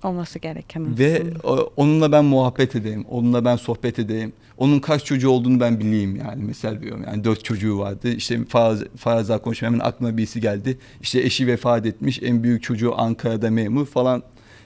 Olması 0.04 0.38
gereken 0.38 0.99
Ve 0.99 1.14
aslında. 1.23 1.38
o- 1.49 1.73
onunla 1.76 2.12
ben 2.12 2.25
muhabbet 2.25 2.76
edeyim, 2.76 3.04
onunla 3.11 3.44
ben 3.44 3.56
sohbet 3.56 3.99
edeyim. 3.99 4.32
Onun 4.58 4.78
kaç 4.78 5.04
çocuğu 5.04 5.30
olduğunu 5.30 5.61
ben 5.61 5.80
bileyim 5.80 6.16
yani 6.16 6.44
mesela 6.44 6.80
diyorum. 6.80 7.04
Yani 7.06 7.25
dört 7.25 7.44
çocuğu 7.44 7.78
vardı. 7.78 8.11
İşte 8.12 8.44
Faraz, 8.49 8.82
Farazlar 8.96 9.42
konuşmaya 9.42 9.66
hemen 9.66 9.78
aklıma 9.78 10.16
birisi 10.16 10.40
geldi. 10.40 10.78
İşte 11.02 11.20
eşi 11.20 11.46
vefat 11.46 11.87
etmiş. 11.87 12.20
En 12.23 12.42
büyük 12.42 12.62
çocuğu 12.62 12.94
Ankara'da 12.96 13.50
memur 13.50 13.87
falan. 13.87 14.23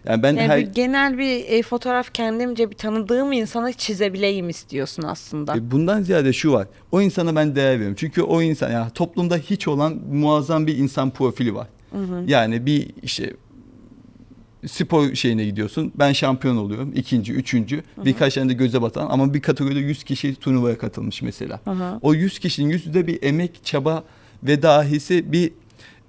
Yani 0.09 0.23
ben 0.23 0.28
Yani 0.37 0.49
her... 0.49 0.61
bir 0.61 0.66
genel 0.66 1.18
bir 1.18 1.45
e, 1.49 1.62
fotoğraf 1.62 2.14
kendimce 2.14 2.71
bir 2.71 2.76
tanıdığım 2.76 3.33
insana 3.33 3.73
çizebileyim 3.73 4.49
istiyorsun 4.49 5.02
aslında. 5.02 5.57
E, 5.57 5.71
Bundan 5.71 6.02
ziyade 6.02 6.33
şu 6.33 6.52
var. 6.52 6.66
O 6.92 7.00
insana 7.00 7.37
ben 7.37 7.57
değer 7.57 7.73
veriyorum. 7.75 7.97
Çünkü 7.99 8.23
o 8.23 8.42
insan 8.42 8.71
yani 8.73 8.90
toplumda 8.90 9.37
hiç 9.37 9.68
olan 9.68 9.99
muazzam 10.12 10.66
bir 10.66 10.76
insan 10.78 11.11
profili 11.11 11.54
var. 11.54 11.66
Yani 12.26 12.66
bir 12.66 12.88
işte 13.02 13.33
spor 14.67 15.15
şeyine 15.15 15.45
gidiyorsun. 15.45 15.93
Ben 15.95 16.12
şampiyon 16.12 16.57
oluyorum. 16.57 16.93
ikinci, 16.95 17.33
üçüncü. 17.33 17.83
Birkaç 18.05 18.35
tane 18.35 18.49
de 18.49 18.53
göze 18.53 18.83
batan 18.83 19.07
ama 19.11 19.35
bir 19.35 19.41
kategoride 19.43 19.79
100 19.79 20.05
kişi 20.05 20.35
turnuvaya 20.35 20.79
katılmış 20.79 21.23
mesela. 21.23 21.61
Hı 21.65 21.71
hı. 21.71 21.99
O 22.03 22.15
100 22.15 22.38
kişinin 22.38 22.71
yüzü 22.71 22.95
de 22.95 23.07
bir 23.07 23.23
emek, 23.23 23.65
çaba 23.65 24.05
ve 24.43 24.62
dahisi 24.62 25.33
bir 25.33 25.53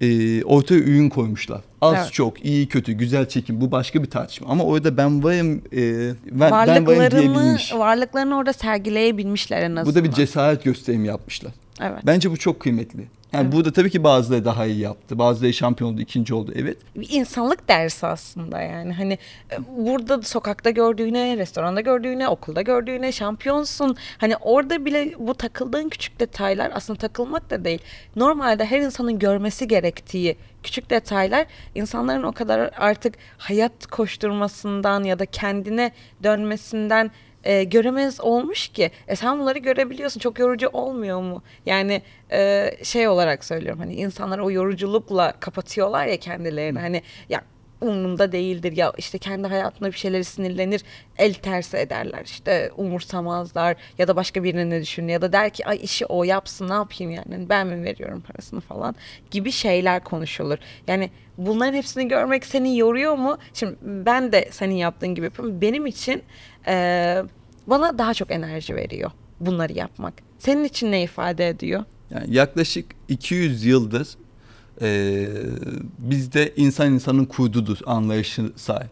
e, 0.00 0.44
ortaya 0.44 0.80
ürün 0.80 1.08
koymuşlar. 1.08 1.60
Az 1.80 1.96
Evet. 1.98 2.12
çok, 2.12 2.44
iyi 2.44 2.68
kötü, 2.68 2.92
güzel 2.92 3.28
çekim 3.28 3.60
bu 3.60 3.72
başka 3.72 4.02
bir 4.02 4.10
tartışma. 4.10 4.48
Ama 4.48 4.64
orada 4.64 4.96
ben 4.96 5.22
varım, 5.22 5.62
e, 5.72 5.80
ben, 5.80 6.40
ben 6.40 6.50
varım 6.50 6.86
varlıklarını 6.86 7.10
diyebilmiş. 7.10 7.74
varlıklarını 7.74 8.36
orada 8.36 8.52
sergileyebilmişler 8.52 9.62
en 9.62 9.76
azından. 9.76 9.86
Bu 9.86 9.94
da 9.94 10.04
bir 10.04 10.12
cesaret 10.12 10.64
gösterimi 10.64 11.06
yapmışlar. 11.06 11.52
Evet. 11.82 11.98
Bence 12.06 12.30
bu 12.30 12.36
çok 12.36 12.60
kıymetli. 12.60 13.08
Yani 13.32 13.42
Evet. 13.42 13.52
burada 13.52 13.72
tabii 13.72 13.90
ki 13.90 14.04
bazıları 14.04 14.44
daha 14.44 14.66
iyi 14.66 14.78
yaptı. 14.78 15.18
Bazıları 15.18 15.52
şampiyon 15.52 15.92
oldu, 15.92 16.00
ikinci 16.00 16.34
oldu. 16.34 16.52
Evet. 16.56 16.78
bir 16.96 17.08
insanlık 17.10 17.68
dersi 17.68 18.06
aslında 18.06 18.60
yani 18.60 18.92
hani 18.92 19.18
e, 19.52 19.56
burada 19.76 20.22
sokakta 20.22 20.70
gördüğüne, 20.70 21.36
restoranda 21.36 21.80
gördüğüne, 21.80 22.28
okulda 22.28 22.62
gördüğüne 22.62 23.12
şampiyonsun. 23.12 23.96
Hani 24.18 24.36
orada 24.36 24.84
bile 24.84 25.14
bu 25.18 25.34
takıldığın 25.34 25.88
küçük 25.88 26.20
detaylar 26.20 26.72
aslında 26.74 26.98
takılmak 26.98 27.50
da 27.50 27.64
değil. 27.64 27.78
Normalde 28.16 28.64
her 28.64 28.80
insanın 28.80 29.18
görmesi 29.18 29.68
gerektiği 29.68 30.36
küçük 30.62 30.90
detaylar 30.90 31.46
insanların 31.74 32.22
o 32.22 32.32
kadar 32.32 32.70
artık 32.76 33.14
hayat 33.38 33.86
koşturmasından 33.86 35.04
ya 35.04 35.18
da 35.18 35.26
kendine 35.26 35.92
dönmesinden 36.22 37.10
e, 37.44 37.64
göremez 37.64 38.20
olmuş 38.20 38.68
ki. 38.68 38.90
E 39.08 39.16
sen 39.16 39.38
bunları 39.38 39.58
görebiliyorsun. 39.58 40.20
Çok 40.20 40.38
yorucu 40.38 40.68
olmuyor 40.68 41.20
mu? 41.20 41.42
Yani 41.66 42.02
e, 42.32 42.70
şey 42.82 43.08
olarak 43.08 43.44
söylüyorum 43.44 43.80
hani 43.80 43.94
insanlar 43.94 44.38
o 44.38 44.50
yoruculukla 44.50 45.32
kapatıyorlar 45.40 46.06
ya 46.06 46.16
kendilerini. 46.16 46.78
Hani 46.78 47.02
ya 47.28 47.42
umurumda 47.80 48.32
değildir 48.32 48.76
ya 48.76 48.92
işte 48.98 49.18
kendi 49.18 49.48
hayatında 49.48 49.88
bir 49.88 49.96
şeyleri 49.96 50.24
sinirlenir 50.24 50.82
el 51.18 51.34
tersi 51.34 51.76
ederler 51.76 52.22
işte 52.24 52.70
umursamazlar 52.76 53.76
ya 53.98 54.08
da 54.08 54.16
başka 54.16 54.44
birini 54.44 54.70
ne 54.70 54.80
düşünür 54.80 55.12
ya 55.12 55.22
da 55.22 55.32
der 55.32 55.50
ki 55.50 55.66
ay 55.66 55.78
işi 55.82 56.06
o 56.06 56.24
yapsın 56.24 56.68
ne 56.68 56.74
yapayım 56.74 57.12
yani 57.12 57.26
Hani 57.30 57.48
ben 57.48 57.66
mi 57.66 57.84
veriyorum 57.84 58.20
parasını 58.20 58.60
falan 58.60 58.94
gibi 59.30 59.52
şeyler 59.52 60.04
konuşulur. 60.04 60.58
Yani 60.86 61.10
bunların 61.38 61.74
hepsini 61.74 62.08
görmek 62.08 62.46
seni 62.46 62.78
yoruyor 62.78 63.14
mu? 63.14 63.38
Şimdi 63.54 63.76
ben 63.82 64.32
de 64.32 64.48
senin 64.50 64.74
yaptığın 64.74 65.14
gibi 65.14 65.24
yapıyorum. 65.24 65.60
Benim 65.60 65.86
için 65.86 66.22
eee, 66.66 67.22
bana 67.66 67.98
daha 67.98 68.14
çok 68.14 68.30
enerji 68.30 68.76
veriyor 68.76 69.10
bunları 69.40 69.72
yapmak. 69.72 70.14
Senin 70.38 70.64
için 70.64 70.92
ne 70.92 71.02
ifade 71.02 71.48
ediyor? 71.48 71.84
Yani 72.10 72.34
yaklaşık 72.34 72.86
200 73.08 73.64
yıldır 73.64 74.08
e, 74.82 75.26
bizde 75.98 76.52
insan 76.56 76.92
insanın 76.92 77.24
kurdudur 77.24 77.78
anlayışı 77.86 78.52
sahip. 78.56 78.90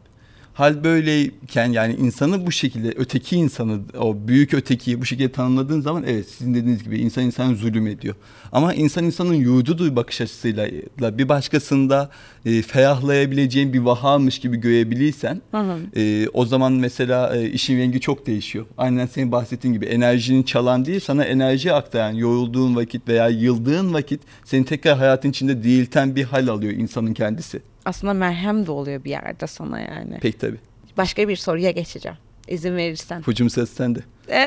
Hal 0.58 0.84
böyleyken 0.84 1.72
yani 1.72 1.94
insanı 1.94 2.46
bu 2.46 2.52
şekilde 2.52 2.92
öteki 2.96 3.36
insanı 3.36 3.80
o 3.98 4.16
büyük 4.28 4.54
ötekiyi 4.54 5.00
bu 5.00 5.04
şekilde 5.04 5.32
tanımladığın 5.32 5.80
zaman 5.80 6.04
evet 6.06 6.28
sizin 6.28 6.54
dediğiniz 6.54 6.84
gibi 6.84 6.98
insan 6.98 7.24
insan 7.24 7.54
zulüm 7.54 7.86
ediyor. 7.86 8.14
Ama 8.52 8.74
insan 8.74 9.04
insanın 9.04 9.34
yurdudur 9.34 9.96
bakış 9.96 10.20
açısıyla 10.20 10.66
la 11.02 11.18
bir 11.18 11.28
başkasında 11.28 12.10
e, 12.46 12.62
ferahlayabileceğin 12.62 13.72
bir 13.72 13.78
vahamış 13.78 14.38
gibi 14.38 14.56
görebilirsen 14.56 15.42
Hı 15.50 15.58
hı. 15.58 16.00
e, 16.00 16.28
o 16.28 16.46
zaman 16.46 16.72
mesela 16.72 17.36
e, 17.36 17.50
işin 17.50 17.78
rengi 17.78 18.00
çok 18.00 18.26
değişiyor. 18.26 18.66
Aynen 18.78 19.06
senin 19.06 19.32
bahsettiğin 19.32 19.74
gibi 19.74 19.86
enerjinin 19.86 20.42
çalan 20.42 20.84
değil 20.84 21.00
sana 21.00 21.24
enerji 21.24 21.72
aktaran 21.72 22.12
yorulduğun 22.12 22.76
vakit 22.76 23.08
veya 23.08 23.28
yıldığın 23.28 23.94
vakit 23.94 24.20
seni 24.44 24.64
tekrar 24.64 24.98
hayatın 24.98 25.30
içinde 25.30 25.62
dirilten 25.62 26.16
bir 26.16 26.24
hal 26.24 26.48
alıyor 26.48 26.72
insanın 26.72 27.14
kendisi. 27.14 27.60
Aslında 27.88 28.14
merhem 28.14 28.66
de 28.66 28.70
oluyor 28.70 29.04
bir 29.04 29.10
yerde 29.10 29.46
sana 29.46 29.80
yani. 29.80 30.18
Pek 30.20 30.40
tabii. 30.40 30.58
Başka 30.96 31.28
bir 31.28 31.36
soruya 31.36 31.70
geçeceğim. 31.70 32.18
İzin 32.48 32.76
verirsen. 32.76 33.22
Fucum 33.22 33.50
ses 33.50 33.70
sende. 33.70 34.00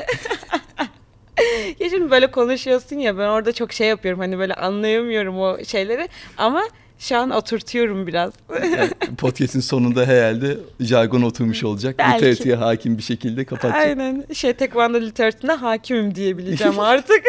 Ya 1.80 1.90
şimdi 1.90 2.10
böyle 2.10 2.30
konuşuyorsun 2.30 2.96
ya 2.96 3.18
ben 3.18 3.28
orada 3.28 3.52
çok 3.52 3.72
şey 3.72 3.88
yapıyorum 3.88 4.20
hani 4.20 4.38
böyle 4.38 4.54
anlayamıyorum 4.54 5.38
o 5.38 5.64
şeyleri 5.64 6.08
ama 6.38 6.62
şu 6.98 7.16
an 7.16 7.30
oturtuyorum 7.30 8.06
biraz. 8.06 8.32
Yani 8.64 8.90
podcast'in 9.18 9.60
sonunda 9.60 10.06
herhalde 10.06 10.56
jargon 10.80 11.22
oturmuş 11.22 11.64
olacak. 11.64 11.94
Belki. 11.98 12.26
Literatüre 12.26 12.54
hakim 12.54 12.98
bir 12.98 13.02
şekilde 13.02 13.44
kapatacak. 13.44 13.86
Aynen 13.86 14.24
şey 14.34 14.52
tekvando 14.52 15.00
literatürüne 15.00 15.52
hakimim 15.52 16.14
diyebileceğim 16.14 16.78
artık. 16.80 17.24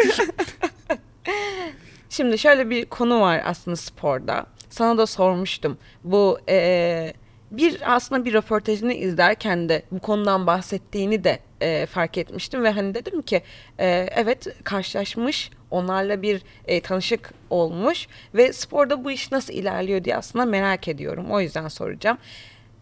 Şimdi 2.10 2.38
şöyle 2.38 2.70
bir 2.70 2.86
konu 2.86 3.22
var 3.22 3.41
aslında 3.46 3.75
sporda. 3.77 4.46
Sana 4.74 4.98
da 4.98 5.06
sormuştum. 5.06 5.77
Bu 6.03 6.39
eee, 6.48 7.13
bir 7.51 7.96
aslında 7.96 8.25
bir 8.25 8.34
röportajını 8.34 8.94
izlerken 8.94 9.70
de 9.70 9.84
bu 9.92 10.00
konudan 10.00 10.48
bahsettiğini 10.48 11.24
de 11.24 11.39
eee, 11.62 11.86
fark 11.86 12.18
etmiştim 12.18 12.63
ve 12.63 12.70
hani 12.72 12.96
dedim 12.96 13.22
ki 13.22 13.42
eee, 13.80 14.10
evet 14.15 14.48
karşılaşmış 14.63 15.50
onlarla 15.72 16.22
bir 16.22 16.42
eee, 16.68 16.82
tanışık 16.82 17.34
olmuş 17.50 18.08
ve 18.36 18.53
sporda 18.53 19.03
bu 19.03 19.12
iş 19.12 19.32
nasıl 19.32 19.53
ilerliyor 19.53 20.03
diye 20.03 20.18
aslında 20.18 20.46
merak 20.46 20.88
ediyorum. 20.88 21.32
O 21.32 21.39
yüzden 21.42 21.68
soracağım. 21.68 22.18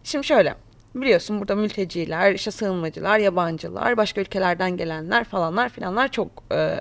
Şimdi 0.04 0.26
şöyle 0.26 0.54
biliyorsun 0.94 1.40
burada 1.40 1.54
mülteciler, 1.54 2.32
işte 2.32 2.50
sığınmacılar, 2.50 3.18
yabancılar, 3.18 3.96
başka 3.96 4.20
ülkelerden 4.20 4.76
gelenler 4.76 5.24
falanlar 5.24 5.68
filanlar 5.68 6.08
çok 6.08 6.30
e, 6.52 6.80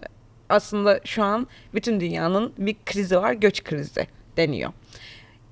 aslında 0.49 0.99
şu 1.05 1.23
an 1.23 1.47
bütün 1.73 1.99
dünyanın 1.99 2.53
bir 2.57 2.75
krizi 2.85 3.17
var, 3.17 3.33
göç 3.33 3.63
krizi 3.63 4.07
deniyor. 4.37 4.71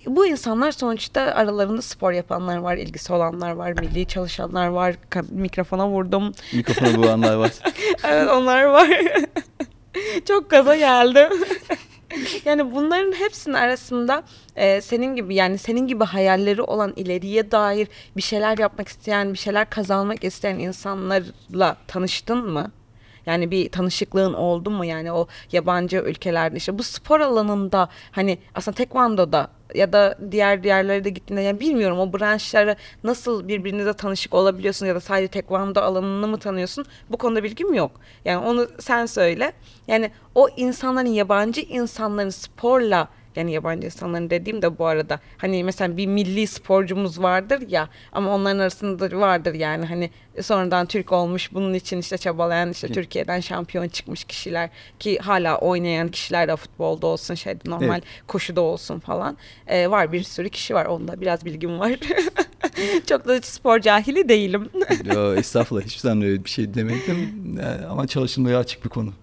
Bu 0.06 0.26
insanlar 0.26 0.72
sonuçta 0.72 1.22
aralarında 1.22 1.82
spor 1.82 2.12
yapanlar 2.12 2.58
var, 2.58 2.78
ilgisi 2.78 3.14
olanlar 3.14 3.52
var, 3.52 3.72
milli 3.72 4.06
çalışanlar 4.06 4.68
var. 4.68 4.96
Mikrofona 5.30 5.90
vurdum. 5.90 6.32
Mikrofona 6.54 6.98
vuranlar 6.98 7.36
var. 7.36 7.52
Evet 8.04 8.30
onlar 8.30 8.64
var. 8.64 8.88
Çok 10.28 10.50
gaza 10.50 10.76
geldim. 10.76 11.30
yani 12.46 12.72
bunların 12.72 13.12
hepsinin 13.12 13.56
arasında 13.56 14.24
e, 14.56 14.82
senin 14.82 15.16
gibi 15.16 15.36
yani 15.36 15.58
senin 15.58 15.88
gibi 15.88 16.04
hayalleri 16.04 16.62
olan 16.62 16.94
ileriye 16.96 17.52
dair 17.52 17.88
bir 18.18 18.22
şeyler 18.22 18.58
yapmak 18.58 18.88
isteyen, 18.88 19.34
bir 19.34 19.38
şeyler 19.38 19.70
kazanmak 19.70 20.24
isteyen 20.24 20.60
insanlarla 20.60 21.78
tanıştın 21.88 22.52
mı? 22.52 22.72
Yani 23.26 23.52
bir 23.52 23.70
tanışıklığın 23.70 24.34
oldu 24.34 24.70
mu 24.70 24.86
yani 24.86 25.12
o 25.12 25.28
yabancı 25.52 25.98
ülkelerde 25.98 26.58
işte 26.58 26.78
bu 26.78 26.84
spor 26.84 27.20
alanında 27.20 27.90
hani 28.12 28.38
aslında 28.56 28.76
tekvandoda 28.76 29.48
ya 29.76 29.94
da 29.94 30.18
diğer 30.32 30.64
diğerlere 30.64 31.04
de 31.04 31.10
gittiğinde 31.10 31.42
yani 31.42 31.60
bilmiyorum 31.60 32.00
o 32.00 32.14
branşlara 32.14 32.76
nasıl 33.04 33.48
birbirinize 33.48 33.94
tanışık 33.94 34.34
olabiliyorsun 34.34 34.86
ya 34.86 34.96
da 34.96 35.00
sadece 35.00 35.28
tekvando 35.28 35.82
alanını 35.82 36.28
mı 36.28 36.40
tanıyorsun 36.40 36.86
bu 37.10 37.18
konuda 37.18 37.44
bilgim 37.44 37.74
yok. 37.74 37.92
Yani 38.26 38.46
onu 38.46 38.68
sen 38.80 39.06
söyle. 39.06 39.54
Yani 39.88 40.12
o 40.36 40.50
insanların 40.58 41.10
yabancı 41.10 41.62
insanların 41.62 42.30
sporla 42.30 43.08
yani 43.36 43.52
yabancı 43.54 43.86
insanların 43.86 44.30
dediğim 44.30 44.62
de 44.62 44.78
bu 44.78 44.86
arada 44.86 45.20
hani 45.38 45.64
mesela 45.64 45.98
bir 45.98 46.08
milli 46.08 46.48
sporcumuz 46.48 47.22
vardır 47.22 47.64
ya 47.70 47.90
ama 48.12 48.36
onların 48.36 48.60
arasında 48.60 49.12
da 49.12 49.18
vardır 49.20 49.54
yani 49.54 49.86
hani 49.86 50.10
sonradan 50.42 50.86
Türk 50.86 51.12
olmuş 51.12 51.54
bunun 51.54 51.74
için 51.74 51.98
işte 51.98 52.18
çabalayan 52.18 52.72
işte 52.72 52.88
Türkiye'den 52.88 53.40
şampiyon 53.40 53.88
çıkmış 53.88 54.24
kişiler 54.24 54.70
ki 55.00 55.18
hala 55.18 55.58
oynayan 55.58 56.08
kişiler 56.08 56.48
de 56.48 56.56
futbolda 56.56 57.08
olsun 57.08 57.36
şeyde 57.36 57.60
normal 57.66 57.90
Evet. 57.90 58.04
koşuda 58.28 58.62
olsun 58.62 59.00
falan 59.00 59.38
Ee, 59.68 59.92
var 59.92 60.12
bir 60.12 60.24
sürü 60.24 60.50
kişi 60.50 60.76
var 60.76 60.86
onda 60.86 61.22
biraz 61.22 61.46
bilgim 61.46 61.80
var 61.80 61.92
çok 63.08 63.28
da 63.28 63.42
spor 63.42 63.80
cahili 63.80 64.30
değilim 64.30 64.70
Yo, 65.14 65.34
estağfurullah 65.36 65.86
hiçbir 65.86 66.00
zaman 66.00 66.22
öyle 66.22 66.46
bir 66.46 66.50
şey 66.50 66.74
demedim. 66.74 67.30
Ee, 67.62 67.86
Ama 67.86 68.08
çalışılmaya 68.08 68.60
açık 68.60 68.84
bir 68.86 68.90
konu. 68.90 69.14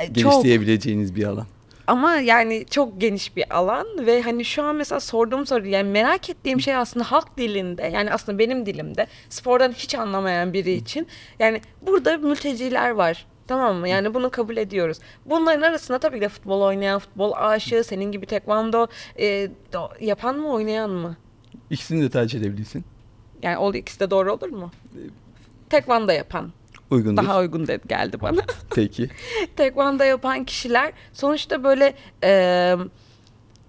Çok 0.00 0.14
Geliştirebileceğiniz 0.14 1.14
bir 1.14 1.24
alan. 1.24 1.46
Ama 1.86 2.14
yani 2.16 2.66
çok 2.70 3.00
geniş 3.00 3.36
bir 3.36 3.56
alan 3.56 3.86
ve 4.06 4.22
hani 4.22 4.44
şu 4.44 4.62
an 4.62 4.76
mesela 4.76 5.00
sorduğum 5.00 5.46
soru 5.46 5.66
yani 5.66 5.90
merak 5.90 6.30
ettiğim 6.30 6.60
şey 6.60 6.76
aslında 6.76 7.12
halk 7.12 7.36
dilinde 7.38 7.82
yani 7.82 8.12
aslında 8.12 8.38
benim 8.38 8.66
dilimde 8.66 9.06
spordan 9.28 9.72
hiç 9.72 9.94
anlamayan 9.94 10.52
biri 10.52 10.72
için 10.72 11.06
yani 11.38 11.60
burada 11.82 12.16
mülteciler 12.18 12.90
var. 12.90 13.26
Tamam 13.46 13.76
mı? 13.76 13.88
Yani 13.88 14.14
bunu 14.14 14.30
kabul 14.30 14.56
ediyoruz. 14.56 14.98
Bunların 15.26 15.62
arasında 15.62 15.98
tabii 15.98 16.16
ki 16.16 16.20
de 16.22 16.28
futbol 16.28 16.60
oynayan, 16.62 16.98
futbol 16.98 17.32
aşığı, 17.36 17.84
senin 17.84 18.12
gibi 18.12 18.26
tekvando 18.26 18.86
e, 19.18 19.48
do- 19.72 20.04
yapan 20.04 20.36
mı 20.38 20.52
oynayan 20.52 20.90
mı? 20.90 21.16
İkisini 21.70 22.02
de 22.02 22.10
tercih 22.10 22.40
edebilirsin. 22.40 22.84
Yani 23.42 23.58
o 23.58 23.74
ikisi 23.74 24.00
de 24.00 24.10
doğru 24.10 24.32
olur 24.32 24.48
mu? 24.48 24.70
Tekvando 25.70 26.12
yapan. 26.12 26.52
Uygundur. 26.90 27.22
Daha 27.22 27.40
uygun 27.40 27.66
dedi 27.66 27.88
geldi 27.88 28.20
bana. 28.20 28.40
Peki. 28.74 29.10
tekvando 29.56 30.04
yapan 30.04 30.44
kişiler 30.44 30.92
sonuçta 31.12 31.64
böyle 31.64 31.94
e, 32.24 32.74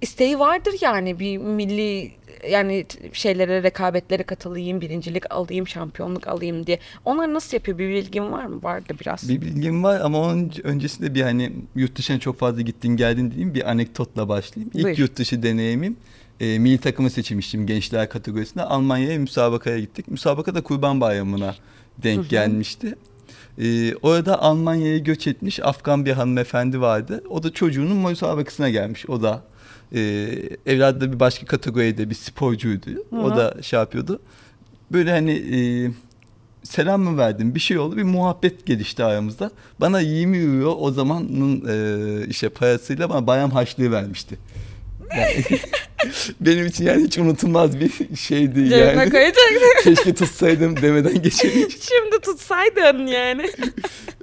isteği 0.01 0.39
vardır 0.39 0.73
yani 0.81 1.19
bir 1.19 1.37
milli 1.37 2.11
yani 2.49 2.85
şeylere 3.13 3.63
rekabetlere 3.63 4.23
katılayım, 4.23 4.81
birincilik 4.81 5.31
alayım, 5.31 5.67
şampiyonluk 5.67 6.27
alayım 6.27 6.67
diye. 6.67 6.79
Onlar 7.05 7.33
nasıl 7.33 7.57
yapıyor? 7.57 7.77
Bir 7.77 7.89
bilgin 7.89 8.31
var 8.31 8.45
mı? 8.45 8.63
Vardı 8.63 8.93
biraz. 9.01 9.29
Bir 9.29 9.41
bilgim 9.41 9.83
var 9.83 10.01
ama 10.01 10.19
onun 10.19 10.51
öncesinde 10.63 11.15
bir 11.15 11.21
hani 11.21 11.53
yurt 11.75 11.95
dışına 11.95 12.19
çok 12.19 12.39
fazla 12.39 12.61
gittin 12.61 12.97
geldin 12.97 13.31
diyeyim 13.31 13.53
bir 13.53 13.69
anekdotla 13.69 14.29
başlayayım. 14.29 14.71
İlk 14.73 14.83
Buyur. 14.83 14.97
yurt 14.97 15.15
dışı 15.15 15.43
deneyimim 15.43 15.97
e, 16.39 16.59
milli 16.59 16.77
takımı 16.77 17.09
seçilmiştim 17.09 17.67
gençler 17.67 18.09
kategorisinde. 18.09 18.63
Almanya'ya 18.63 19.19
müsabakaya 19.19 19.79
gittik. 19.79 20.07
Müsabaka 20.07 20.55
da 20.55 20.61
Kurban 20.61 21.01
Bayramı'na 21.01 21.55
denk 22.03 22.19
Hı 22.19 22.23
hı. 22.23 22.29
gelmişti. 22.29 22.95
E, 23.57 23.95
orada 23.95 24.41
Almanya'ya 24.41 24.97
göç 24.97 25.27
etmiş 25.27 25.59
Afgan 25.59 26.05
bir 26.05 26.11
hanımefendi 26.11 26.81
vardı. 26.81 27.23
O 27.29 27.43
da 27.43 27.53
çocuğunun 27.53 27.97
müsabakasına 27.97 28.69
gelmiş. 28.69 29.09
O 29.09 29.21
da 29.23 29.43
e, 29.95 29.99
evladı 30.65 31.01
da 31.01 31.13
bir 31.13 31.19
başka 31.19 31.45
kategoride 31.45 32.09
bir 32.09 32.15
sporcuydu. 32.15 32.89
Hı 33.09 33.15
O 33.15 33.35
da 33.35 33.61
şey 33.61 33.79
yapıyordu. 33.79 34.19
Böyle 34.91 35.11
hani 35.11 35.31
e, 35.31 35.59
selam 36.63 37.01
mı 37.01 37.17
verdim 37.17 37.55
bir 37.55 37.59
şey 37.59 37.77
oldu 37.77 37.97
bir 37.97 38.03
muhabbet 38.03 38.65
gelişti 38.65 39.03
aramızda. 39.03 39.51
Bana 39.81 39.99
20 39.99 40.37
euro 40.37 40.71
o 40.71 40.91
zamanın 40.91 41.63
e, 41.67 42.27
işte 42.27 42.49
parasıyla 42.49 43.09
bana 43.09 43.27
bayram 43.27 43.51
harçlığı 43.51 43.91
vermişti. 43.91 44.37
Yani, 45.17 45.59
benim 46.41 46.65
için 46.65 46.85
yani 46.85 47.03
hiç 47.03 47.17
unutulmaz 47.17 47.79
bir 47.79 47.91
şeydi 48.15 48.69
Cebine 48.69 48.75
yani. 48.75 49.09
koyacaksın. 49.09 49.83
Keşke 49.83 50.13
tutsaydım 50.15 50.81
demeden 50.81 51.21
geçelim. 51.21 51.69
Şimdi 51.69 52.21
tutsaydın 52.21 53.07
yani. 53.07 53.51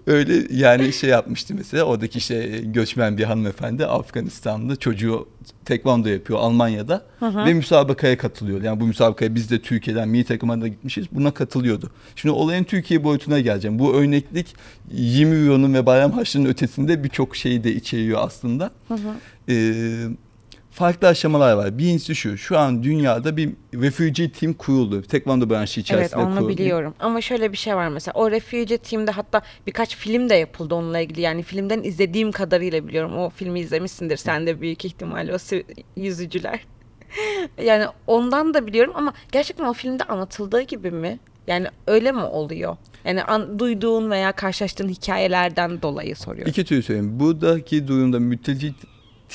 Öyle 0.07 0.35
yani 0.51 0.93
şey 0.93 1.11
yapmıştı 1.11 1.55
mesela 1.55 1.85
oradaki 1.85 2.19
işte 2.19 2.61
göçmen 2.65 3.19
bir 3.19 3.25
hanımefendi 3.25 3.87
Afganistan'da 3.87 4.77
çocuğu 4.77 5.29
tekvando 5.65 6.09
yapıyor 6.09 6.39
Almanya'da 6.39 7.03
hı. 7.21 7.45
ve 7.47 7.55
müsabakaya 7.55 8.19
katılıyor. 8.19 8.63
Yani 8.63 8.81
bu 8.81 8.87
müsabakaya 8.87 9.35
biz 9.35 9.51
de 9.51 9.63
Türkiye'den 9.63 10.09
milli 10.09 10.25
takıma 10.25 10.61
da 10.61 10.69
gitmişiz 10.69 11.07
buna 11.13 11.31
katılıyordu. 11.31 11.91
Şimdi 12.17 12.33
olayın 12.33 12.65
Türkiye 12.65 13.05
boyutuna 13.05 13.41
geleceğim. 13.41 13.79
Bu 13.79 13.95
örneklik 13.95 14.57
20 14.93 15.37
euronun 15.37 15.75
ve 15.75 15.87
bayram 15.87 16.13
harçlığının 16.13 16.49
ötesinde 16.49 17.05
birçok 17.05 17.37
şeyi 17.37 17.65
de 17.65 17.73
içeriyor 17.73 18.21
aslında. 18.23 18.71
Ee, 19.49 20.07
farklı 20.75 21.09
aşamalar 21.09 21.53
var. 21.53 21.79
Birincisi 21.79 22.15
şu, 22.15 22.39
şu 22.39 22.59
an 22.59 22.83
dünyada 22.83 23.37
bir 23.37 23.51
refugee 23.75 24.33
team 24.33 24.53
kuruldu. 24.53 25.03
Tekvando 25.03 25.51
branşı 25.51 25.81
Evet 25.81 25.85
içerisinde 25.91 26.23
onu 26.23 26.35
kuruldu. 26.35 26.49
biliyorum. 26.49 26.95
Ama 27.01 27.21
şöyle 27.21 27.53
bir 27.53 27.57
şey 27.57 27.77
var 27.77 27.89
mesela. 27.89 28.13
O 28.19 28.31
Refugee 28.31 28.79
Team'de 28.79 29.11
hatta 29.11 29.43
birkaç 29.67 29.97
film 29.97 30.29
de 30.29 30.35
yapıldı 30.35 30.75
onunla 30.75 31.01
ilgili. 31.01 31.21
Yani 31.21 31.43
filmden 31.43 31.83
izlediğim 31.83 32.33
kadarıyla 32.33 32.89
biliyorum. 32.89 33.19
O 33.19 33.31
filmi 33.31 33.61
izlemişsindir 33.61 34.17
sen 34.17 34.47
de 34.47 34.61
büyük 34.61 34.85
ihtimalle 34.85 35.35
o 35.35 35.37
yüzücüler. 35.97 36.61
yani 37.65 37.85
ondan 38.07 38.55
da 38.55 38.67
biliyorum 38.67 38.93
ama 38.97 39.15
gerçekten 39.33 39.65
o 39.65 39.73
filmde 39.73 40.05
anlatıldığı 40.05 40.63
gibi 40.63 40.91
mi? 40.91 41.19
Yani 41.47 41.67
öyle 41.87 42.13
mi 42.13 42.23
oluyor? 42.23 42.77
Yani 43.05 43.25
an- 43.25 43.59
duyduğun 43.59 44.11
veya 44.11 44.33
karşılaştığın 44.33 44.89
hikayelerden 44.89 45.83
dolayı 45.83 46.17
soruyorum. 46.17 46.51
İki 46.51 46.65
türlü 46.65 46.83
söyleyeyim. 46.83 47.21
Buradaki 47.21 47.89
durumda 47.89 48.21
mülteci 48.21 48.75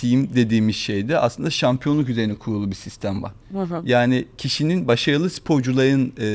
team 0.02 0.28
dediğimiz 0.36 0.76
şeyde 0.76 1.20
aslında 1.20 1.50
şampiyonluk 1.50 2.10
üzerine 2.10 2.36
kurulu 2.36 2.70
bir 2.72 2.76
sistem 2.76 3.24
var. 3.24 3.32
Hı 3.52 3.62
hı. 3.62 3.82
Yani 3.86 4.26
kişinin 4.38 4.88
başarılı 4.88 5.30
sporcuların 5.30 6.14
e, 6.20 6.28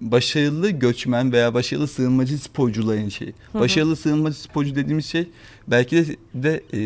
başarılı 0.00 0.70
göçmen 0.70 1.32
veya 1.32 1.54
başarılı 1.54 1.88
sığınmacı 1.88 2.38
sporcuların 2.38 3.08
şeyi. 3.08 3.34
Başarılı 3.54 3.96
sığınmacı 3.96 4.40
sporcu 4.42 4.74
dediğimiz 4.74 5.06
şey 5.06 5.28
belki 5.68 5.96
de, 5.96 6.16
de 6.34 6.62
e, 6.74 6.80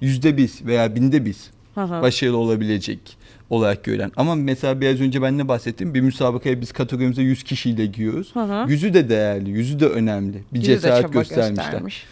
yüzde 0.00 0.36
biz 0.36 0.64
veya 0.66 0.94
binde 0.94 1.24
biz 1.24 1.50
Hı 1.74 1.82
hı. 1.84 2.02
başarılı 2.02 2.36
olabilecek 2.36 3.16
olarak 3.50 3.84
görülen. 3.84 4.12
Ama 4.16 4.34
mesela 4.34 4.80
biraz 4.80 5.00
önce 5.00 5.22
ben 5.22 5.38
ne 5.38 5.48
bahsettim? 5.48 5.94
Bir 5.94 6.00
müsabakaya 6.00 6.60
biz 6.60 6.72
kategorimize 6.72 7.22
100 7.22 7.42
kişiyle 7.42 7.86
giriyoruz. 7.86 8.34
Hı 8.34 8.40
hı. 8.40 8.70
Yüzü 8.70 8.94
de 8.94 9.08
değerli, 9.08 9.50
yüzü 9.50 9.80
de 9.80 9.86
önemli. 9.86 10.44
Bir 10.52 10.58
Yüzü 10.58 10.66
cesaret 10.72 11.12
göstermişler. 11.12 11.64
göstermiş. 11.64 12.04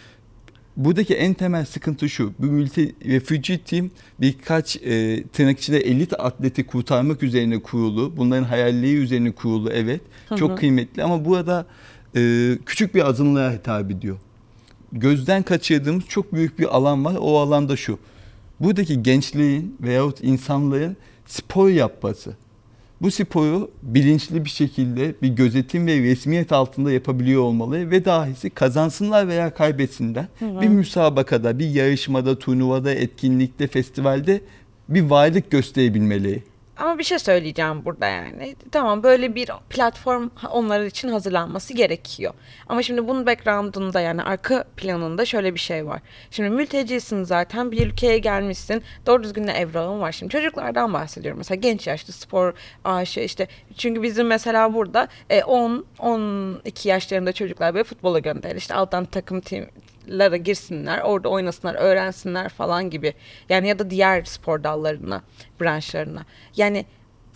Buradaki 0.77 1.15
en 1.15 1.33
temel 1.33 1.65
sıkıntı 1.65 2.09
şu. 2.09 2.33
Bu 2.39 2.45
multi 2.45 2.95
refugee 3.05 3.57
team 3.57 3.89
birkaç 4.21 4.75
e, 4.75 5.23
tırnak 5.23 5.59
içinde 5.59 5.79
elit 5.79 6.13
atleti 6.19 6.65
kurtarmak 6.65 7.23
üzerine 7.23 7.61
kurulu. 7.61 8.13
Bunların 8.17 8.43
hayalliği 8.43 8.97
üzerine 8.97 9.31
kurulu 9.31 9.71
evet. 9.71 10.01
Hı 10.29 10.35
hı. 10.35 10.39
Çok 10.39 10.57
kıymetli 10.57 11.03
ama 11.03 11.25
burada 11.25 11.65
e, 12.15 12.51
küçük 12.65 12.95
bir 12.95 13.07
azınlığa 13.07 13.51
hitap 13.51 13.91
ediyor. 13.91 14.17
Gözden 14.91 15.43
kaçırdığımız 15.43 16.03
çok 16.07 16.33
büyük 16.33 16.59
bir 16.59 16.75
alan 16.75 17.05
var. 17.05 17.15
O 17.19 17.39
alanda 17.39 17.75
şu. 17.75 17.99
Buradaki 18.59 19.03
gençliğin 19.03 19.77
veyahut 19.81 20.23
insanların 20.23 20.97
spor 21.25 21.69
yapması. 21.69 22.33
Bu 23.01 23.11
sporu 23.11 23.71
bilinçli 23.83 24.45
bir 24.45 24.49
şekilde 24.49 25.15
bir 25.21 25.29
gözetim 25.29 25.87
ve 25.87 25.99
resmiyet 25.99 26.51
altında 26.51 26.91
yapabiliyor 26.91 27.41
olmalı 27.41 27.91
ve 27.91 28.05
dahisi 28.05 28.49
kazansınlar 28.49 29.27
veya 29.27 29.53
kaybetsinler. 29.53 30.25
Hı 30.39 30.45
hı. 30.45 30.61
Bir 30.61 30.67
müsabakada, 30.67 31.59
bir 31.59 31.69
yarışmada, 31.69 32.39
turnuvada, 32.39 32.93
etkinlikte, 32.93 33.67
festivalde 33.67 34.41
bir 34.89 35.01
varlık 35.01 35.51
gösterebilmeli. 35.51 36.43
Ama 36.77 36.99
bir 36.99 37.03
şey 37.03 37.19
söyleyeceğim 37.19 37.85
burada 37.85 38.07
yani. 38.07 38.55
Tamam 38.71 39.03
böyle 39.03 39.35
bir 39.35 39.49
platform 39.69 40.29
onlar 40.51 40.81
için 40.81 41.09
hazırlanması 41.09 41.73
gerekiyor. 41.73 42.33
Ama 42.67 42.83
şimdi 42.83 43.07
bunun 43.07 43.25
background'unda 43.25 44.01
yani 44.01 44.23
arka 44.23 44.63
planında 44.77 45.25
şöyle 45.25 45.53
bir 45.53 45.59
şey 45.59 45.85
var. 45.85 46.01
Şimdi 46.31 46.49
mültecisin 46.49 47.23
zaten 47.23 47.71
bir 47.71 47.87
ülkeye 47.87 48.17
gelmişsin. 48.17 48.83
Doğru 49.05 49.23
düzgün 49.23 49.47
de 49.47 49.51
evrağın 49.51 49.99
var. 49.99 50.11
Şimdi 50.11 50.31
çocuklardan 50.31 50.93
bahsediyorum. 50.93 51.37
Mesela 51.37 51.55
genç 51.55 51.87
yaşlı 51.87 52.13
spor 52.13 52.53
aşı 52.83 53.19
işte. 53.19 53.47
Çünkü 53.77 54.03
bizim 54.03 54.27
mesela 54.27 54.73
burada 54.73 55.07
e, 55.29 55.43
10 55.43 55.85
12 55.99 56.89
yaşlarında 56.89 57.33
çocuklar 57.33 57.73
böyle 57.73 57.83
futbola 57.83 58.19
gönderilir. 58.19 58.59
İşte 58.59 58.73
alttan 58.73 59.05
takım 59.05 59.41
tim 59.41 59.69
lara 60.07 60.37
girsinler, 60.37 61.01
orada 61.01 61.29
oynasınlar, 61.29 61.75
öğrensinler 61.75 62.49
falan 62.49 62.89
gibi. 62.89 63.13
Yani 63.49 63.67
ya 63.67 63.79
da 63.79 63.89
diğer 63.89 64.23
spor 64.23 64.63
dallarına, 64.63 65.21
branşlarına. 65.61 66.25
Yani 66.55 66.85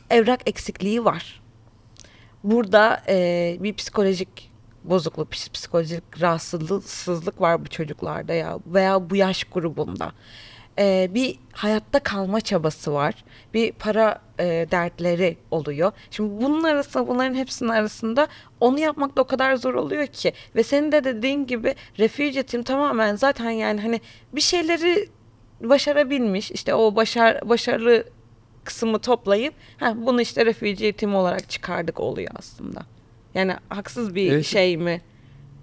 evrak 0.10 0.50
eksikliği 0.50 1.06
var. 1.06 1.42
Burada 2.44 3.04
e, 3.08 3.58
bir 3.60 3.74
psikolojik 3.74 4.52
bozukluk, 4.84 5.32
psikolojik 5.32 6.22
rahatsızlık 6.22 7.42
var 7.42 7.66
bu 7.66 7.70
çocuklarda 7.70 8.34
ya 8.34 8.60
veya 8.66 9.10
bu 9.10 9.16
yaş 9.16 9.44
grubunda. 9.44 10.12
E, 10.80 11.10
bir 11.14 11.40
hayatta 11.52 12.00
kalma 12.00 12.42
çabası 12.42 12.94
var. 12.94 13.24
Bir 13.54 13.72
para 13.72 14.22
e, 14.40 14.68
dertleri 14.72 15.38
oluyor. 15.52 15.92
Şimdi 16.12 16.44
bunun 16.44 16.64
arasında 16.64 17.08
bunların 17.08 17.36
hepsinin 17.36 17.70
arasında 17.70 18.28
onu 18.60 18.80
yapmak 18.80 19.18
da 19.18 19.22
o 19.22 19.28
kadar 19.28 19.56
zor 19.56 19.74
oluyor 19.74 20.08
ki. 20.08 20.34
Ve 20.56 20.64
senin 20.64 20.92
de 20.92 21.04
dediğin 21.04 21.48
gibi 21.48 21.76
refugee 22.00 22.44
team 22.44 22.64
tamamen 22.64 23.16
zaten 23.16 23.50
yani 23.50 23.82
hani 23.82 24.02
bir 24.34 24.42
şeyleri 24.42 25.10
başarabilmiş. 25.62 26.52
işte 26.52 26.76
o 26.76 26.96
başar 26.96 27.50
başarılı 27.50 28.04
kısmı 28.64 29.00
toplayıp 29.00 29.54
ha, 29.78 29.94
bunu 29.98 30.22
işte 30.22 30.46
refugee 30.46 30.94
team 30.94 31.16
olarak 31.16 31.50
çıkardık 31.50 32.00
oluyor 32.00 32.32
aslında. 32.36 32.82
Yani 33.34 33.54
haksız 33.70 34.16
bir 34.16 34.32
evet. 34.32 34.46
şey 34.46 34.78
mi? 34.78 35.02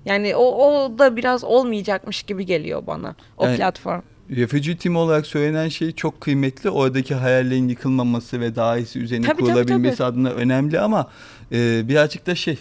Yani 0.04 0.36
o, 0.36 0.44
o 0.44 0.98
da 0.98 1.16
biraz 1.16 1.44
olmayacakmış 1.44 2.22
gibi 2.22 2.46
geliyor 2.46 2.86
bana 2.86 3.14
o 3.36 3.46
yani, 3.46 3.56
platform. 3.56 4.02
Refugee 4.30 4.76
Team 4.76 4.96
olarak 4.96 5.26
söylenen 5.26 5.68
şey 5.68 5.92
çok 5.92 6.20
kıymetli. 6.20 6.70
Oradaki 6.70 7.14
hayallerin 7.14 7.68
yıkılmaması 7.68 8.40
ve 8.40 8.56
daha 8.56 8.78
iyisi 8.78 8.98
üzerine 8.98 9.26
tabii, 9.26 9.42
kurulabilmesi 9.42 9.98
tabii, 9.98 10.14
tabii. 10.14 10.28
adına 10.28 10.30
önemli 10.30 10.80
ama 10.80 11.10
e, 11.52 11.88
birazcık 11.88 12.26
da 12.26 12.34
şey 12.34 12.58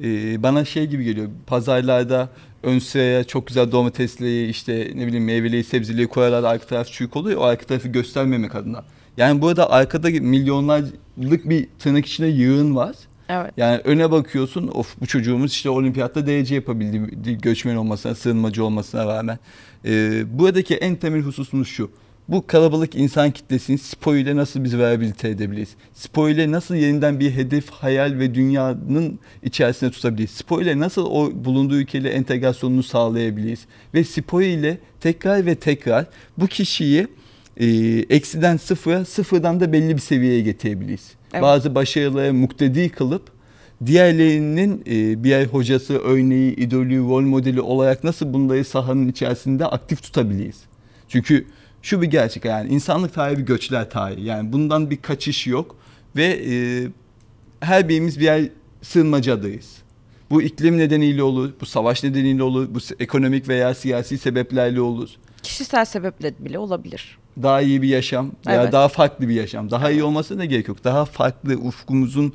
e, 0.00 0.42
bana 0.42 0.64
şey 0.64 0.86
gibi 0.86 1.04
geliyor. 1.04 1.28
Pazarlarda 1.46 2.28
ön 2.62 2.78
sıraya 2.78 3.24
çok 3.24 3.46
güzel 3.46 3.72
domatesliği 3.72 4.48
işte 4.48 4.92
ne 4.94 5.06
bileyim 5.06 5.24
meyveliği 5.24 5.64
sebzeliği 5.64 6.06
koyarlar 6.06 6.42
arka 6.42 6.66
taraf 6.66 6.88
çürük 6.88 7.16
oluyor. 7.16 7.40
O 7.40 7.44
arka 7.44 7.66
tarafı 7.66 7.88
göstermemek 7.88 8.54
adına. 8.54 8.84
Yani 9.16 9.42
burada 9.42 9.70
arkada 9.70 10.08
milyonlarlık 10.10 11.48
bir 11.48 11.68
tırnak 11.78 12.06
içinde 12.06 12.28
yığın 12.28 12.76
var. 12.76 12.96
Evet. 13.28 13.52
Yani 13.56 13.80
öne 13.84 14.10
bakıyorsun 14.10 14.68
of 14.68 15.00
bu 15.00 15.06
çocuğumuz 15.06 15.52
işte 15.52 15.70
olimpiyatta 15.70 16.26
derece 16.26 16.54
yapabildi 16.54 17.38
göçmen 17.38 17.76
olmasına, 17.76 18.14
sığınmacı 18.14 18.64
olmasına 18.64 19.06
rağmen. 19.06 19.38
Ee, 19.84 20.22
buradaki 20.38 20.74
en 20.74 20.96
temel 20.96 21.22
hususumuz 21.22 21.68
şu. 21.68 21.90
Bu 22.28 22.46
kalabalık 22.46 22.94
insan 22.94 23.30
kitlesini 23.30 23.78
spor 23.78 24.14
ile 24.14 24.36
nasıl 24.36 24.64
biz 24.64 24.72
rehabilite 24.72 25.28
edebiliriz? 25.28 25.68
Spor 25.94 26.28
ile 26.28 26.50
nasıl 26.50 26.74
yeniden 26.74 27.20
bir 27.20 27.30
hedef, 27.30 27.70
hayal 27.70 28.18
ve 28.18 28.34
dünyanın 28.34 29.18
içerisine 29.42 29.90
tutabiliriz? 29.90 30.30
Spor 30.30 30.62
ile 30.62 30.78
nasıl 30.78 31.06
o 31.06 31.44
bulunduğu 31.44 31.76
ülkeyle 31.76 32.08
entegrasyonunu 32.08 32.82
sağlayabiliriz? 32.82 33.60
Ve 33.94 34.04
spor 34.04 34.42
ile 34.42 34.78
tekrar 35.00 35.46
ve 35.46 35.54
tekrar 35.54 36.06
bu 36.38 36.46
kişiyi 36.46 37.06
e, 37.56 37.66
eksiden 38.10 38.56
sıfıra, 38.56 39.04
sıfırdan 39.04 39.60
da 39.60 39.72
belli 39.72 39.94
bir 39.94 40.00
seviyeye 40.00 40.40
getirebiliriz. 40.40 41.12
Evet. 41.34 41.42
Bazı 41.42 41.74
başarılara 41.74 42.32
muktedi 42.32 42.88
kılıp 42.88 43.22
diğerlerinin 43.86 44.82
e, 44.86 45.24
bir 45.24 45.46
hocası, 45.46 45.98
örneği, 45.98 46.56
idolü, 46.56 46.98
rol 46.98 47.20
modeli 47.20 47.60
olarak 47.60 48.04
nasıl 48.04 48.32
bunları 48.32 48.64
sahanın 48.64 49.08
içerisinde 49.08 49.66
aktif 49.66 50.02
tutabiliriz? 50.02 50.60
Çünkü 51.08 51.46
şu 51.82 52.02
bir 52.02 52.06
gerçek 52.06 52.44
yani 52.44 52.70
insanlık 52.70 53.14
tarihi 53.14 53.38
bir 53.38 53.46
göçler 53.46 53.90
tarihi. 53.90 54.24
Yani 54.24 54.52
bundan 54.52 54.90
bir 54.90 54.96
kaçış 54.96 55.46
yok 55.46 55.76
ve 56.16 56.24
e, 56.24 56.54
her 57.60 57.88
birimiz 57.88 58.20
bir 58.20 58.24
yer 58.24 58.48
sığınmacadayız. 58.82 59.76
Bu 60.30 60.42
iklim 60.42 60.78
nedeniyle 60.78 61.22
olur, 61.22 61.52
bu 61.60 61.66
savaş 61.66 62.04
nedeniyle 62.04 62.42
olur, 62.42 62.68
bu 62.74 62.78
ekonomik 63.00 63.48
veya 63.48 63.74
siyasi 63.74 64.18
sebeplerle 64.18 64.80
olur. 64.80 65.08
Kişisel 65.42 65.84
sebeple 65.84 66.34
bile 66.38 66.58
olabilir 66.58 67.18
daha 67.42 67.60
iyi 67.60 67.82
bir 67.82 67.88
yaşam 67.88 68.30
veya 68.46 68.62
evet. 68.62 68.72
daha 68.72 68.88
farklı 68.88 69.28
bir 69.28 69.34
yaşam. 69.34 69.70
Daha 69.70 69.90
iyi 69.90 70.04
olmasına 70.04 70.44
gerek 70.44 70.68
yok. 70.68 70.84
Daha 70.84 71.04
farklı 71.04 71.54
ufkumuzun 71.54 72.34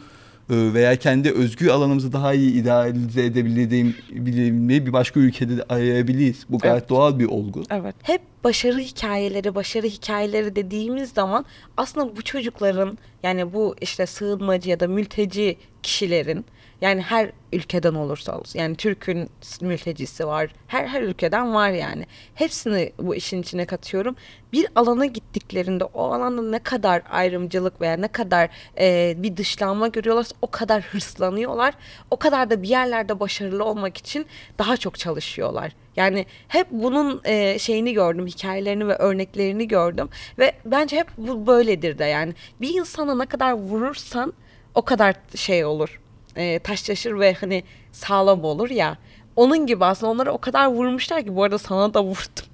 e, 0.50 0.74
veya 0.74 0.96
kendi 0.96 1.32
özgü 1.32 1.70
alanımızı 1.70 2.14
daha 2.14 2.34
iyi 2.34 2.54
idealize 2.54 3.26
edebildiğimi 3.26 4.86
bir 4.86 4.94
başka 4.94 5.20
ülkede 5.20 5.64
arayabiliriz. 5.70 6.46
Bu 6.50 6.58
gayet 6.58 6.78
evet. 6.80 6.90
doğal 6.90 7.20
bir 7.20 7.26
olgu. 7.26 7.64
Evet. 7.72 7.96
Hep 8.04 8.22
başarı 8.44 8.80
hikayeleri, 8.80 9.56
başarı 9.56 9.88
hikayeleri 9.88 10.56
dediğimiz 10.56 11.10
zaman 11.10 11.46
aslında 11.78 12.16
bu 12.18 12.22
çocukların 12.22 12.98
yani 13.24 13.54
bu 13.54 13.76
işte 13.82 14.06
sığınmacı 14.06 14.70
ya 14.70 14.80
da 14.80 14.88
mülteci 14.88 15.58
kişilerin 15.84 16.46
yani 16.82 17.02
her 17.02 17.32
ülkeden 17.54 17.94
olursa 17.94 18.40
olsun. 18.40 18.60
Yani 18.60 18.76
Türk'ün 18.76 19.30
mültecisi 19.62 20.28
var. 20.28 20.50
Her 20.68 20.88
her 20.88 21.02
ülkeden 21.02 21.54
var 21.54 21.70
yani. 21.70 22.06
Hepsini 22.36 22.94
bu 23.00 23.16
işin 23.16 23.42
içine 23.42 23.66
katıyorum. 23.66 24.16
Bir 24.54 24.68
alana 24.76 25.06
gittiklerinde 25.06 25.84
o 25.84 26.14
alanda 26.14 26.42
ne 26.42 26.60
kadar 26.60 27.02
ayrımcılık 27.10 27.82
veya 27.82 27.94
ne 27.94 28.08
kadar 28.08 28.50
e, 28.80 29.16
bir 29.18 29.38
dışlanma 29.38 29.88
görüyorlarsa 29.88 30.36
o 30.42 30.52
kadar 30.52 30.84
hırslanıyorlar. 30.84 31.74
O 32.12 32.18
kadar 32.18 32.50
da 32.50 32.64
bir 32.64 32.68
yerlerde 32.68 33.20
başarılı 33.20 33.66
olmak 33.66 33.98
için 33.98 34.26
daha 34.60 34.78
çok 34.78 35.00
çalışıyorlar. 35.00 35.72
Yani 35.96 36.26
hep 36.48 36.68
bunun 36.72 37.22
e, 37.24 37.60
şeyini 37.60 37.94
gördüm, 37.94 38.28
hikayelerini 38.28 38.88
ve 38.88 38.96
örneklerini 38.96 39.68
gördüm 39.68 40.10
ve 40.40 40.54
bence 40.66 40.98
hep 40.98 41.08
bu 41.18 41.48
böyledir 41.48 42.00
de 42.00 42.06
yani. 42.06 42.34
Bir 42.62 42.74
insana 42.74 43.16
ne 43.16 43.26
kadar 43.26 43.52
vurursan 43.54 44.34
o 44.76 44.82
kadar 44.82 45.16
şey 45.36 45.66
olur 45.66 46.00
e, 46.36 46.60
taşlaşır 46.60 47.20
ve 47.20 47.34
hani 47.34 47.64
sağlam 47.92 48.44
olur 48.44 48.70
ya. 48.70 48.98
Onun 49.36 49.66
gibi 49.66 49.86
aslında 49.86 50.12
onları 50.12 50.32
o 50.32 50.38
kadar 50.38 50.68
vurmuşlar 50.68 51.24
ki 51.24 51.36
bu 51.36 51.44
arada 51.44 51.58
sana 51.58 51.94
da 51.94 52.04
vurdum. 52.04 52.46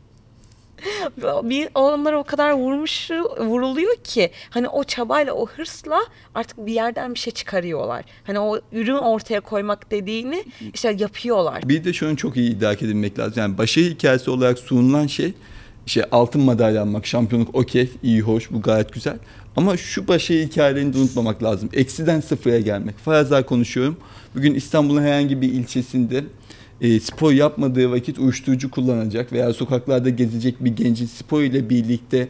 bir 1.49 1.69
onlara 1.75 2.19
o 2.19 2.23
kadar 2.23 2.51
vurmuş 2.51 3.11
vuruluyor 3.39 3.95
ki 3.95 4.31
hani 4.49 4.69
o 4.69 4.83
çabayla 4.83 5.33
o 5.33 5.47
hırsla 5.47 5.99
artık 6.35 6.65
bir 6.65 6.73
yerden 6.73 7.13
bir 7.13 7.19
şey 7.19 7.33
çıkarıyorlar. 7.33 8.05
Hani 8.23 8.39
o 8.39 8.59
ürün 8.71 8.97
ortaya 8.97 9.41
koymak 9.41 9.91
dediğini 9.91 10.43
işte 10.73 10.95
yapıyorlar. 10.99 11.69
Bir 11.69 11.83
de 11.83 11.93
şunu 11.93 12.17
çok 12.17 12.38
iyi 12.38 12.57
idrak 12.57 12.81
edilmek 12.81 13.19
lazım. 13.19 13.33
Yani 13.38 13.57
başarı 13.57 13.85
hikayesi 13.85 14.31
olarak 14.31 14.59
sunulan 14.59 15.07
şey 15.07 15.33
işte 15.85 16.05
altın 16.11 16.41
madalya 16.41 16.81
almak, 16.81 17.05
şampiyonluk 17.05 17.55
okey, 17.55 17.89
iyi 18.03 18.21
hoş 18.21 18.51
bu 18.51 18.61
gayet 18.61 18.93
güzel. 18.93 19.17
Ama 19.55 19.77
şu 19.77 20.07
başarı 20.07 20.37
hikayelerini 20.37 20.93
de 20.93 20.97
unutmamak 20.97 21.43
lazım. 21.43 21.69
Eksiden 21.73 22.19
sıfıra 22.19 22.59
gelmek. 22.59 22.97
Farazlar 22.97 23.45
konuşuyorum. 23.45 23.97
Bugün 24.35 24.53
İstanbul'un 24.53 25.01
herhangi 25.01 25.41
bir 25.41 25.53
ilçesinde 25.53 26.23
e, 26.81 26.99
spor 26.99 27.31
yapmadığı 27.31 27.91
vakit 27.91 28.19
uyuşturucu 28.19 28.71
kullanacak 28.71 29.33
veya 29.33 29.53
sokaklarda 29.53 30.09
gezecek 30.09 30.65
bir 30.65 30.75
gencin 30.75 31.05
spor 31.05 31.41
ile 31.41 31.69
birlikte 31.69 32.27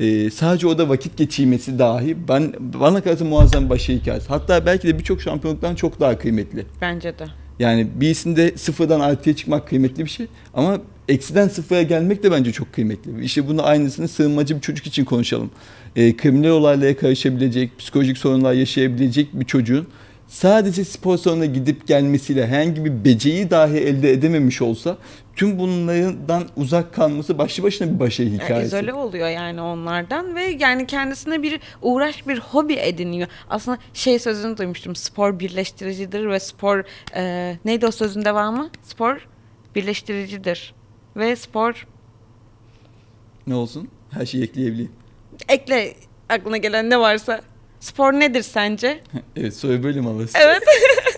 e, 0.00 0.30
sadece 0.30 0.66
o 0.66 0.78
da 0.78 0.88
vakit 0.88 1.16
geçirmesi 1.16 1.78
dahi 1.78 2.28
ben 2.28 2.52
bana 2.60 3.00
kalırsa 3.00 3.24
muazzam 3.24 3.70
başarı 3.70 3.96
hikayesi. 3.96 4.28
Hatta 4.28 4.66
belki 4.66 4.88
de 4.88 4.98
birçok 4.98 5.22
şampiyonluktan 5.22 5.74
çok 5.74 6.00
daha 6.00 6.18
kıymetli. 6.18 6.66
Bence 6.80 7.18
de. 7.18 7.26
Yani 7.58 7.88
birisinde 7.94 8.56
sıfırdan 8.56 9.00
artıya 9.00 9.36
çıkmak 9.36 9.68
kıymetli 9.68 10.04
bir 10.04 10.10
şey 10.10 10.26
ama 10.54 10.78
eksiden 11.10 11.48
sıfıra 11.48 11.82
gelmek 11.82 12.22
de 12.22 12.30
bence 12.30 12.52
çok 12.52 12.72
kıymetli. 12.72 13.24
İşte 13.24 13.48
bunu 13.48 13.66
aynısını 13.66 14.08
sığınmacı 14.08 14.56
bir 14.56 14.60
çocuk 14.60 14.86
için 14.86 15.04
konuşalım. 15.04 15.50
E, 15.96 16.16
kriminal 16.16 16.50
olaylara 16.50 16.96
karışabilecek, 16.96 17.78
psikolojik 17.78 18.18
sorunlar 18.18 18.52
yaşayabilecek 18.52 19.28
bir 19.32 19.44
çocuğun 19.44 19.86
sadece 20.30 20.84
spor 20.84 21.16
salonuna 21.16 21.46
gidip 21.46 21.86
gelmesiyle 21.86 22.46
herhangi 22.46 22.84
bir 22.84 23.04
beceriyi 23.04 23.50
dahi 23.50 23.76
elde 23.76 24.10
edememiş 24.10 24.62
olsa 24.62 24.96
tüm 25.36 25.58
bunlardan 25.58 26.42
uzak 26.56 26.94
kalması 26.94 27.38
başlı 27.38 27.62
başına 27.62 27.94
bir 27.94 28.00
başarı 28.00 28.28
hikayesi. 28.28 28.74
Yani 28.74 28.84
izole 28.84 28.94
oluyor 28.94 29.28
yani 29.28 29.60
onlardan 29.60 30.34
ve 30.34 30.42
yani 30.42 30.86
kendisine 30.86 31.42
bir 31.42 31.60
uğraş 31.82 32.28
bir 32.28 32.38
hobi 32.38 32.74
ediniyor. 32.74 33.28
Aslında 33.50 33.78
şey 33.94 34.18
sözünü 34.18 34.56
duymuştum 34.56 34.96
spor 34.96 35.38
birleştiricidir 35.38 36.28
ve 36.28 36.40
spor 36.40 36.84
e, 37.16 37.56
neydi 37.64 37.86
o 37.86 37.90
sözün 37.90 38.24
devamı? 38.24 38.70
Spor 38.82 39.28
birleştiricidir 39.74 40.74
ve 41.16 41.36
spor 41.36 41.86
ne 43.46 43.54
olsun? 43.54 43.88
Her 44.10 44.26
şeyi 44.26 44.44
ekleyebileyim. 44.44 44.92
Ekle 45.48 45.94
aklına 46.28 46.56
gelen 46.56 46.90
ne 46.90 47.00
varsa. 47.00 47.40
Spor 47.80 48.12
nedir 48.12 48.42
sence? 48.42 49.00
evet 49.36 49.56
soy 49.56 49.82
bölüm 49.82 50.06
alırsın. 50.06 50.38
Evet. 50.42 50.62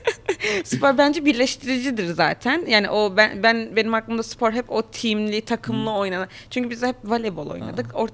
spor 0.64 0.98
bence 0.98 1.24
birleştiricidir 1.24 2.07
zaten. 2.07 2.64
Yani 2.68 2.90
o 2.90 3.16
ben 3.16 3.42
ben 3.42 3.76
benim 3.76 3.94
aklımda 3.94 4.22
spor 4.22 4.52
hep 4.52 4.70
o 4.70 4.83
teamli, 4.83 5.40
takımlı 5.40 5.92
oynanan. 5.92 6.28
Çünkü 6.50 6.70
biz 6.70 6.83
hep 6.83 6.96
voleybol 7.05 7.46
oynadık. 7.46 7.87
Or 7.94 8.09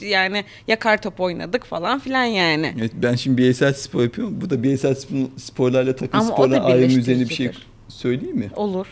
yani 0.00 0.44
yakar 0.68 1.02
top 1.02 1.20
oynadık 1.20 1.64
falan 1.64 1.98
filan 1.98 2.24
yani. 2.24 2.74
Evet, 2.78 2.92
ben 2.94 3.14
şimdi 3.14 3.38
bireysel 3.38 3.72
spor 3.74 4.02
yapıyorum. 4.02 4.40
Bu 4.40 4.50
da 4.50 4.62
bireysel 4.62 4.92
spor- 4.94 5.38
sporlarla 5.38 5.96
takım 5.96 6.20
Ama 6.20 6.32
sporlar 6.32 6.64
ayrımı 6.64 6.92
üzerine 6.92 7.28
bir 7.28 7.34
şey 7.34 7.50
söyleyeyim 7.88 8.36
mi? 8.36 8.50
Olur. 8.56 8.86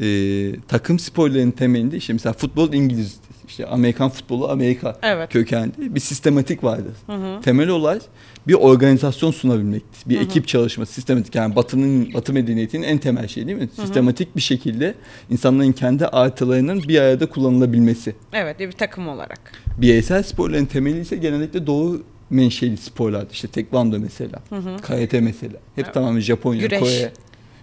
Ee, 0.00 0.52
takım 0.68 0.98
sporlarının 0.98 1.50
temelinde 1.50 1.96
işte 1.96 2.12
mesela 2.12 2.32
futbol 2.32 2.72
İngiliz, 2.72 3.16
işte 3.48 3.66
Amerikan 3.66 4.10
futbolu 4.10 4.48
Amerika 4.48 4.98
Evet. 5.02 5.32
kökenli 5.32 5.94
bir 5.94 6.00
sistematik 6.00 6.64
vardır. 6.64 6.94
Hı 7.06 7.12
hı. 7.12 7.40
Temel 7.40 7.68
olay 7.68 8.00
bir 8.48 8.54
organizasyon 8.54 9.30
sunabilmektir. 9.30 10.08
Bir 10.08 10.20
ekip 10.20 10.48
çalışması, 10.48 10.92
sistematik 10.92 11.34
yani 11.34 11.56
Batı'nın 11.56 12.14
Batı 12.14 12.32
medeniyetinin 12.32 12.82
en 12.82 12.98
temel 12.98 13.28
şeyi 13.28 13.46
değil 13.46 13.58
mi? 13.58 13.68
Sistematik 13.76 14.36
bir 14.36 14.40
şekilde 14.40 14.94
insanların 15.30 15.72
kendi 15.72 16.06
artılarının 16.06 16.82
bir 16.88 17.00
arada 17.00 17.26
kullanılabilmesi. 17.26 18.14
Evet 18.32 18.58
bir 18.58 18.72
takım 18.72 19.08
olarak. 19.08 19.52
Bireysel 19.78 20.22
sporların 20.22 20.66
temeli 20.66 21.00
ise 21.00 21.16
genellikle 21.16 21.66
doğu 21.66 22.02
menşeli 22.30 22.76
sporlar. 22.76 23.26
İşte 23.32 23.48
tekvando 23.48 23.98
mesela, 23.98 24.42
karate 24.82 25.20
mesela. 25.20 25.52
Hep 25.74 25.84
Evet. 25.84 25.94
tamamen 25.94 26.20
Japonya, 26.20 26.60
Güreş. 26.60 26.80
Kore, 26.80 27.12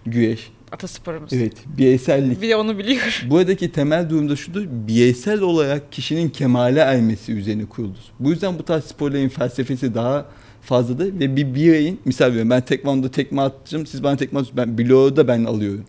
güreş. 0.05 0.51
Atasporumuz. 0.71 1.33
Evet, 1.33 1.53
bireysellik. 1.77 2.41
Bir 2.41 2.49
de 2.49 2.55
onu 2.55 2.77
biliyorum. 2.77 3.11
Buradaki 3.29 3.71
temel 3.71 4.09
durumda 4.09 4.35
şudur. 4.35 4.65
Bireysel 4.87 5.41
olarak 5.41 5.91
kişinin 5.91 6.29
kemale 6.29 6.79
ermesi 6.79 7.31
üzerine 7.33 7.65
kuruludur. 7.65 7.99
Bu 8.19 8.29
yüzden 8.31 8.59
bu 8.59 8.63
tarz 8.63 8.83
sporların 8.83 9.29
felsefesi 9.29 9.95
daha 9.95 10.25
fazladır 10.61 11.19
ve 11.19 11.35
bir 11.35 11.55
bireyin 11.55 11.99
misal 12.05 12.25
veriyorum 12.29 12.49
ben 12.49 12.61
tekvando 12.61 13.09
tekme 13.11 13.41
atacağım 13.41 13.85
siz 13.87 14.03
bana 14.03 14.17
tekme 14.17 14.39
atıyorsunuz. 14.39 14.67
Ben 14.77 14.77
bloğu 14.87 15.15
da 15.15 15.27
ben 15.27 15.43
alıyorum. 15.45 15.85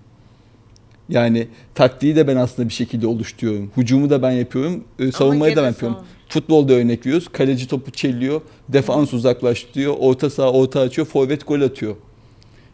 Yani 1.08 1.48
taktiği 1.74 2.16
de 2.16 2.26
ben 2.28 2.36
aslında 2.36 2.68
bir 2.68 2.74
şekilde 2.74 3.06
oluşturuyorum. 3.06 3.70
Hucumu 3.74 4.10
da 4.10 4.22
ben 4.22 4.30
yapıyorum. 4.30 4.84
e, 4.98 5.12
Savunmayı 5.12 5.56
da 5.56 5.62
ben 5.62 5.66
yapıyorum. 5.68 5.96
savun- 5.98 6.06
Futbolda 6.28 6.72
örnek 6.72 7.06
veriyoruz. 7.06 7.28
Kaleci 7.32 7.68
topu 7.68 7.90
çeliyor. 7.90 8.40
Defans 8.68 9.12
uzaklaştırıyor. 9.14 9.94
Orta 9.98 10.30
saha 10.30 10.50
orta 10.52 10.80
açıyor. 10.80 11.06
Forvet 11.06 11.46
gol 11.48 11.60
atıyor. 11.60 11.96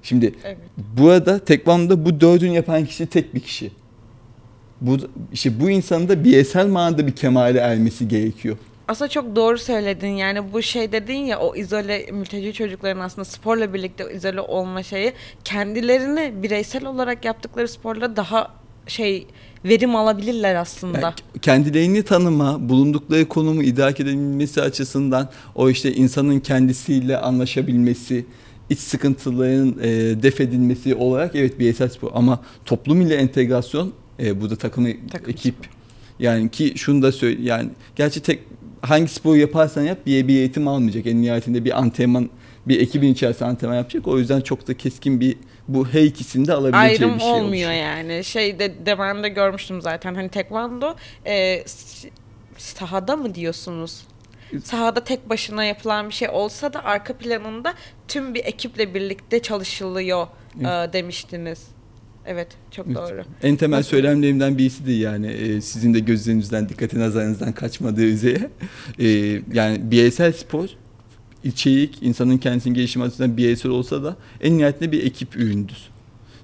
Şimdi 0.04 0.34
Evet. 0.44 0.58
Burada 0.96 1.38
tekvandoda 1.38 2.04
bu 2.04 2.20
dördünü 2.20 2.54
yapan 2.54 2.84
kişi 2.84 3.06
tek 3.06 3.34
bir 3.34 3.40
kişi. 3.40 3.70
Bu 4.80 4.96
işte 5.32 5.60
bu 5.60 5.70
insanın 5.70 6.08
da 6.08 6.24
bireysel 6.24 6.66
manada 6.66 7.06
bir 7.06 7.12
kemale 7.12 7.58
ermesi 7.58 8.08
gerekiyor. 8.08 8.56
Aslında 8.88 9.08
çok 9.08 9.36
doğru 9.36 9.58
söyledin 9.58 10.08
yani 10.08 10.52
bu 10.52 10.62
şey 10.62 10.92
dedin 10.92 11.14
ya 11.18 11.38
o 11.38 11.56
izole 11.56 12.06
mülteci 12.12 12.52
çocukların 12.52 13.00
aslında 13.00 13.24
sporla 13.24 13.74
birlikte 13.74 14.14
izole 14.14 14.40
olma 14.40 14.82
şeyi 14.82 15.12
kendilerini 15.44 16.32
bireysel 16.42 16.84
olarak 16.84 17.24
yaptıkları 17.24 17.68
sporla 17.68 18.16
daha 18.16 18.54
şey 18.86 19.26
verim 19.64 19.96
alabilirler 19.96 20.54
aslında. 20.54 21.00
Yani 21.00 21.14
kendilerini 21.42 22.02
tanıma, 22.02 22.68
bulundukları 22.68 23.28
konumu 23.28 23.62
idrak 23.62 24.00
edebilmesi 24.00 24.62
açısından 24.62 25.28
o 25.54 25.70
işte 25.70 25.92
insanın 25.92 26.40
kendisiyle 26.40 27.18
anlaşabilmesi, 27.18 28.26
iç 28.74 28.80
sıkıntıların 28.80 29.76
e, 29.82 30.22
def 30.22 30.40
edilmesi 30.40 30.94
olarak 30.94 31.34
evet 31.34 31.58
bireysel 31.58 31.88
spor 31.88 32.10
ama 32.14 32.40
toplum 32.64 33.00
ile 33.00 33.14
entegrasyon 33.14 33.92
e, 34.20 34.40
burada 34.40 34.56
takım, 34.56 35.08
Takım 35.12 35.30
ekip 35.30 35.54
yani 36.18 36.50
ki 36.50 36.72
şunu 36.76 37.02
da 37.02 37.12
söyle 37.12 37.42
yani 37.42 37.70
gerçi 37.96 38.20
tek 38.20 38.40
hangi 38.80 39.08
sporu 39.08 39.36
yaparsan 39.36 39.82
yap 39.82 39.98
bir, 40.06 40.28
bir 40.28 40.36
eğitim 40.36 40.68
almayacak. 40.68 41.06
En 41.06 41.22
nihayetinde 41.22 41.64
bir 41.64 41.78
antrenman 41.78 42.30
bir 42.68 42.80
ekibin 42.80 43.12
içerisinde 43.12 43.48
antrenman 43.48 43.76
yapacak. 43.76 44.08
O 44.08 44.18
yüzden 44.18 44.40
çok 44.40 44.68
da 44.68 44.76
keskin 44.76 45.20
bir 45.20 45.36
bu 45.68 45.88
her 45.88 46.02
ikisini 46.02 46.46
de 46.46 46.52
alabileceği 46.52 46.82
Ayrım 46.82 47.14
bir 47.14 47.20
şey 47.20 47.30
olmuyor 47.30 47.70
oluşuyor. 47.70 47.72
yani. 47.72 48.24
Şey 48.24 48.58
de, 48.58 48.86
de 48.86 48.98
ben 48.98 49.22
de 49.22 49.28
görmüştüm 49.28 49.82
zaten 49.82 50.14
hani 50.14 50.28
tekvando 50.28 50.94
e, 51.26 51.64
sahada 52.58 53.16
mı 53.16 53.34
diyorsunuz? 53.34 54.02
Sahada 54.64 55.04
tek 55.04 55.30
başına 55.30 55.64
yapılan 55.64 56.08
bir 56.08 56.14
şey 56.14 56.28
olsa 56.28 56.72
da 56.72 56.84
arka 56.84 57.16
planında 57.16 57.74
tüm 58.08 58.34
bir 58.34 58.44
ekiple 58.44 58.94
birlikte 58.94 59.42
çalışılıyor 59.42 60.26
e, 60.60 60.64
demiştiniz. 60.92 61.58
Evet, 62.26 62.48
çok 62.70 62.86
Evet. 62.86 62.96
doğru. 62.96 63.22
En 63.42 63.56
temel 63.56 63.78
Nasıl? 63.78 63.90
söylemlerimden 63.90 64.58
birisi 64.58 64.86
de 64.86 64.92
yani 64.92 65.26
e, 65.26 65.60
sizin 65.60 65.94
de 65.94 65.98
gözlerinizden 66.00 66.68
dikkati 66.68 66.98
nazarınızdan 66.98 67.52
kaçmadığı 67.52 68.04
üzere 68.04 68.50
e, 68.98 69.06
yani 69.52 69.90
bireysel 69.90 70.32
spor 70.32 70.68
içerik 71.44 72.02
insanın 72.02 72.38
kendisini 72.38 72.74
geliştirme 72.74 73.04
açısından 73.06 73.36
bireysel 73.36 73.72
olsa 73.72 74.04
da 74.04 74.16
en 74.40 74.58
nihayetinde 74.58 74.92
bir 74.92 75.06
ekip 75.06 75.36
ürünüdür. 75.36 75.76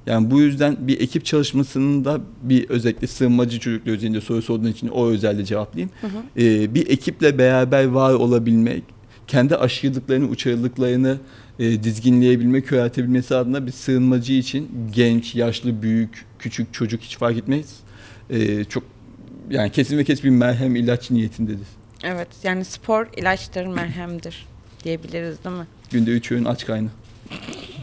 Yani 0.07 0.31
bu 0.31 0.41
yüzden 0.41 0.77
bir 0.81 1.01
ekip 1.01 1.25
çalışmasının 1.25 2.05
da 2.05 2.21
bir 2.43 2.69
özellikle 2.71 3.07
sığınmacı 3.07 3.61
çocuklar 3.61 3.93
üzerinde 3.93 4.21
soru 4.21 4.43
sorduğun 4.43 4.69
için 4.69 4.89
o 4.89 5.07
özelde 5.07 5.45
cevaplayayım. 5.45 5.91
Hı 6.01 6.07
hı. 6.07 6.43
E, 6.43 6.75
bir 6.75 6.91
ekiple 6.91 7.39
beraber 7.39 7.85
var 7.85 8.15
olabilmek, 8.15 8.83
kendi 9.27 9.57
aşırılıklarını, 9.57 10.29
uçarılıklarını 10.29 11.19
e, 11.59 11.83
dizginleyebilmek, 11.83 12.69
köreltebilmesi 12.69 13.35
adına 13.35 13.67
bir 13.67 13.73
sığınmacı 13.73 14.33
için 14.33 14.69
genç, 14.95 15.35
yaşlı, 15.35 15.83
büyük, 15.83 16.25
küçük, 16.39 16.75
çocuk 16.75 17.01
hiç 17.01 17.19
fark 17.19 17.39
etmez. 17.39 17.77
E, 18.31 18.65
çok 18.65 18.85
yani 19.51 19.73
kesin 19.73 19.99
ve 19.99 20.05
kesin 20.05 20.25
bir 20.25 20.37
merhem 20.37 20.77
ilaç 20.77 21.11
niyetindedir. 21.11 21.67
Evet, 22.05 22.29
yani 22.43 22.65
spor 22.65 23.07
ilaçtır, 23.17 23.67
merhemdir 23.67 24.47
diyebiliriz 24.85 25.45
değil 25.45 25.57
mi? 25.57 25.67
Günde 25.91 26.11
üç 26.11 26.33
öğün 26.33 26.45
aç 26.45 26.67
kayna. 26.67 26.89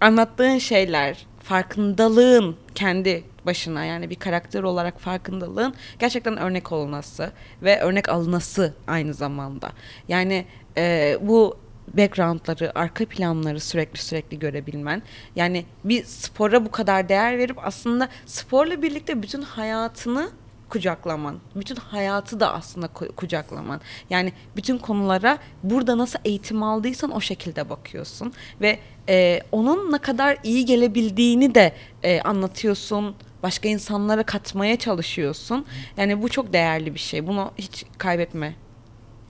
anlattığın 0.00 0.58
şeyler, 0.58 1.26
farkındalığın 1.42 2.56
kendi 2.74 3.24
başına 3.46 3.84
yani 3.84 4.10
bir 4.10 4.14
karakter 4.14 4.62
olarak 4.62 5.00
farkındalığın 5.00 5.74
gerçekten 5.98 6.36
örnek 6.36 6.72
olması 6.72 7.32
ve 7.62 7.80
örnek 7.80 8.08
alınası 8.08 8.74
aynı 8.86 9.14
zamanda. 9.14 9.72
Yani 10.08 10.44
e, 10.76 11.16
bu 11.20 11.56
backgroundları, 11.98 12.78
arka 12.78 13.04
planları 13.04 13.60
sürekli 13.60 13.98
sürekli 13.98 14.38
görebilmen. 14.38 15.02
Yani 15.36 15.64
bir 15.84 16.04
spora 16.04 16.64
bu 16.64 16.70
kadar 16.70 17.08
değer 17.08 17.38
verip 17.38 17.66
aslında 17.66 18.08
sporla 18.26 18.82
birlikte 18.82 19.22
bütün 19.22 19.42
hayatını 19.42 20.30
kucaklaman. 20.70 21.38
Bütün 21.54 21.76
hayatı 21.76 22.40
da 22.40 22.52
aslında 22.54 22.86
ku- 22.86 23.14
kucaklaman. 23.14 23.80
Yani 24.10 24.32
bütün 24.56 24.78
konulara 24.78 25.38
burada 25.62 25.98
nasıl 25.98 26.18
eğitim 26.24 26.62
aldıysan 26.62 27.10
o 27.10 27.20
şekilde 27.20 27.70
bakıyorsun 27.70 28.32
ve 28.60 28.78
e, 29.08 29.40
onun 29.52 29.92
ne 29.92 29.98
kadar 29.98 30.36
iyi 30.44 30.64
gelebildiğini 30.64 31.54
de 31.54 31.72
e, 32.02 32.20
anlatıyorsun. 32.20 33.14
Başka 33.42 33.68
insanlara 33.68 34.22
katmaya 34.22 34.76
çalışıyorsun. 34.78 35.66
Yani 35.96 36.22
bu 36.22 36.28
çok 36.28 36.52
değerli 36.52 36.94
bir 36.94 37.00
şey. 37.00 37.26
Bunu 37.26 37.52
hiç 37.58 37.84
kaybetme. 37.98 38.54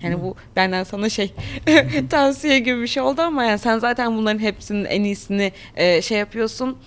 Yani 0.03 0.22
bu 0.22 0.35
benden 0.57 0.85
sana 0.85 1.09
şey 1.09 1.35
tavsiye 2.11 2.59
gibi 2.59 2.83
bir 2.83 2.87
şey 2.87 3.03
oldu 3.03 3.22
ama 3.22 3.44
yani 3.44 3.59
sen 3.59 3.79
zaten 3.79 4.16
bunların 4.16 4.38
hepsinin 4.38 4.85
en 4.85 5.05
iyisini 5.05 5.53
e, 5.76 6.03
şey 6.03 6.18
yapıyorsun 6.18 6.79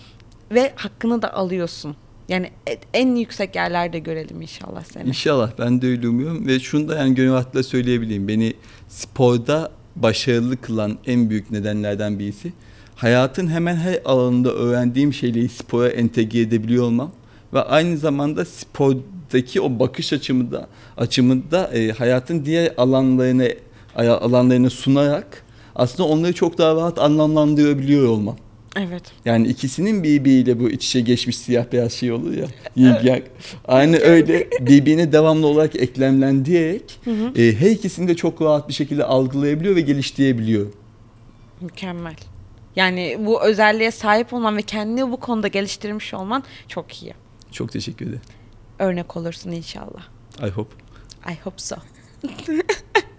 ve 0.52 0.74
hakkını 0.76 1.22
da 1.22 1.34
alıyorsun. 1.34 1.96
Yani 2.30 2.52
en 2.94 3.16
yüksek 3.16 3.56
yerlerde 3.56 4.00
görelim 4.00 4.42
inşallah 4.42 4.84
seni. 4.84 5.08
İnşallah 5.08 5.52
ben 5.60 5.82
de 5.82 5.88
öyle 5.88 6.08
umuyorum 6.08 6.48
ve 6.48 6.60
şunu 6.60 6.90
da 6.90 6.98
yani 6.98 7.16
gönül 7.16 7.32
rahatlığıyla 7.32 7.64
söyleyebileyim. 7.64 8.28
Beni 8.28 8.54
sporda 8.90 9.72
başarılı 9.96 10.58
kılan 10.58 10.98
en 11.06 11.30
büyük 11.30 11.52
nedenlerden 11.52 12.20
birisi 12.20 12.54
hayatın 12.96 13.48
hemen 13.48 13.76
her 13.76 14.00
alanında 14.06 14.54
öğrendiğim 14.54 15.14
şeyleri 15.14 15.50
spora 15.50 15.90
entegre 15.90 16.40
edebiliyor 16.40 16.84
olmam 16.84 17.12
ve 17.54 17.62
aynı 17.62 17.98
zamanda 17.98 18.46
spordaki 18.46 19.62
o 19.62 19.80
bakış 19.80 20.14
açımı 20.14 20.52
da 20.52 20.68
açımı 20.98 21.52
da 21.52 21.68
e, 21.74 21.92
hayatın 21.92 22.46
diğer 22.46 22.74
alanlarına 22.78 23.48
alanlarına 23.98 24.70
sunarak 24.70 25.44
aslında 25.76 26.10
onları 26.10 26.34
çok 26.34 26.58
daha 26.58 26.76
rahat 26.76 27.00
anlamlandırabiliyor 27.00 28.08
olmam. 28.08 28.36
Evet. 28.76 29.04
Yani 29.26 29.48
ikisinin 29.48 30.04
birbiriyle 30.04 30.60
bu 30.60 30.70
iç 30.70 30.86
içe 30.86 31.02
geçmiş 31.02 31.38
siyah 31.38 31.66
beyaz 31.72 31.94
şey 31.94 32.12
olur 32.12 32.34
ya. 32.34 32.48
Yin 32.76 32.96
yang. 33.04 33.24
Aynı 33.68 33.98
öyle 33.98 34.50
birbirine 34.60 35.12
devamlı 35.12 35.48
olarak 35.48 35.76
eklemlendirerek 35.76 37.00
e, 37.36 37.56
her 37.60 37.72
ikisini 37.72 38.08
de 38.08 38.16
çok 38.16 38.42
rahat 38.42 38.68
bir 38.68 38.74
şekilde 38.74 39.04
algılayabiliyor 39.04 39.76
ve 39.76 39.82
geliştirebiliyor. 39.82 40.68
Mükemmel. 41.62 42.16
Yani 42.76 43.18
bu 43.20 43.44
özelliğe 43.44 43.92
sahip 43.92 44.34
olman 44.34 44.58
ve 44.58 44.62
kendini 44.62 45.12
bu 45.12 45.20
konuda 45.20 45.48
geliştirmiş 45.48 46.14
olman 46.14 46.44
çok 46.68 47.04
iyi. 47.04 47.14
Çok 47.52 47.72
teşekkür 47.72 48.06
ederim. 48.06 48.22
Örnek 48.80 49.18
olursun 49.18 49.52
inşallah. 49.52 50.08
I 50.48 50.50
hope. 50.50 50.76
I 51.32 51.36
hope 51.44 51.58
so. 51.58 51.76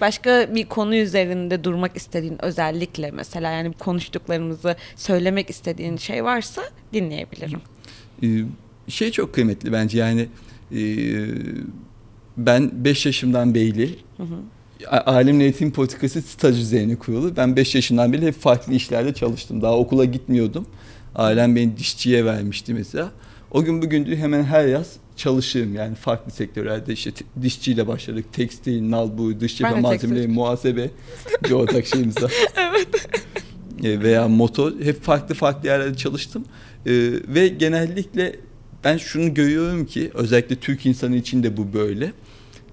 Başka 0.00 0.54
bir 0.54 0.64
konu 0.66 0.96
üzerinde 0.96 1.64
durmak 1.64 1.96
istediğin 1.96 2.44
özellikle 2.44 3.10
mesela 3.10 3.50
yani 3.50 3.72
konuştuklarımızı 3.72 4.76
söylemek 4.96 5.50
istediğin 5.50 5.96
şey 5.96 6.24
varsa 6.24 6.62
dinleyebilirim. 6.92 7.60
Ee, 8.22 8.28
şey 8.88 9.10
çok 9.10 9.34
kıymetli 9.34 9.72
bence 9.72 9.98
yani 9.98 10.28
e, 10.72 10.80
ben 12.36 12.70
5 12.84 13.06
yaşımdan 13.06 13.54
beri 13.54 13.90
A- 14.90 15.12
Alemle 15.12 15.44
eğitim 15.44 15.72
politikası 15.72 16.22
staj 16.22 16.60
üzerine 16.60 16.96
kurulu. 16.96 17.36
Ben 17.36 17.56
5 17.56 17.74
yaşından 17.74 18.12
beri 18.12 18.26
hep 18.26 18.34
farklı 18.34 18.72
işlerde 18.74 19.14
çalıştım. 19.14 19.62
Daha 19.62 19.76
okula 19.76 20.04
gitmiyordum. 20.04 20.66
Ailem 21.14 21.56
beni 21.56 21.76
dişçiye 21.76 22.24
vermişti 22.24 22.74
mesela. 22.74 23.10
O 23.50 23.64
gün 23.64 23.82
bugündür 23.82 24.16
hemen 24.16 24.42
her 24.44 24.66
yaz 24.66 24.96
çalışığım 25.20 25.74
yani 25.74 25.94
farklı 25.94 26.32
sektörlerde 26.32 26.92
işte 26.92 27.10
te- 27.10 27.24
dişçiyle 27.42 27.86
başladık. 27.86 28.24
Tekstil, 28.32 28.90
nalbur, 28.90 29.40
dış 29.40 29.58
cephe 29.58 29.80
malzemeleri, 29.80 30.28
muhasebe 30.28 30.90
bir 31.44 31.50
ortak 31.50 31.86
şeyimiz 31.86 32.22
var. 32.22 32.32
E, 33.84 34.00
Veya 34.00 34.28
motor 34.28 34.72
hep 34.80 35.02
farklı 35.02 35.34
farklı 35.34 35.68
yerlerde 35.68 35.96
çalıştım. 35.96 36.44
E, 36.86 36.92
ve 37.28 37.48
genellikle 37.48 38.36
ben 38.84 38.96
şunu 38.96 39.34
görüyorum 39.34 39.86
ki 39.86 40.10
özellikle 40.14 40.56
Türk 40.56 40.86
insanı 40.86 41.16
için 41.16 41.42
de 41.42 41.56
bu 41.56 41.72
böyle. 41.72 42.12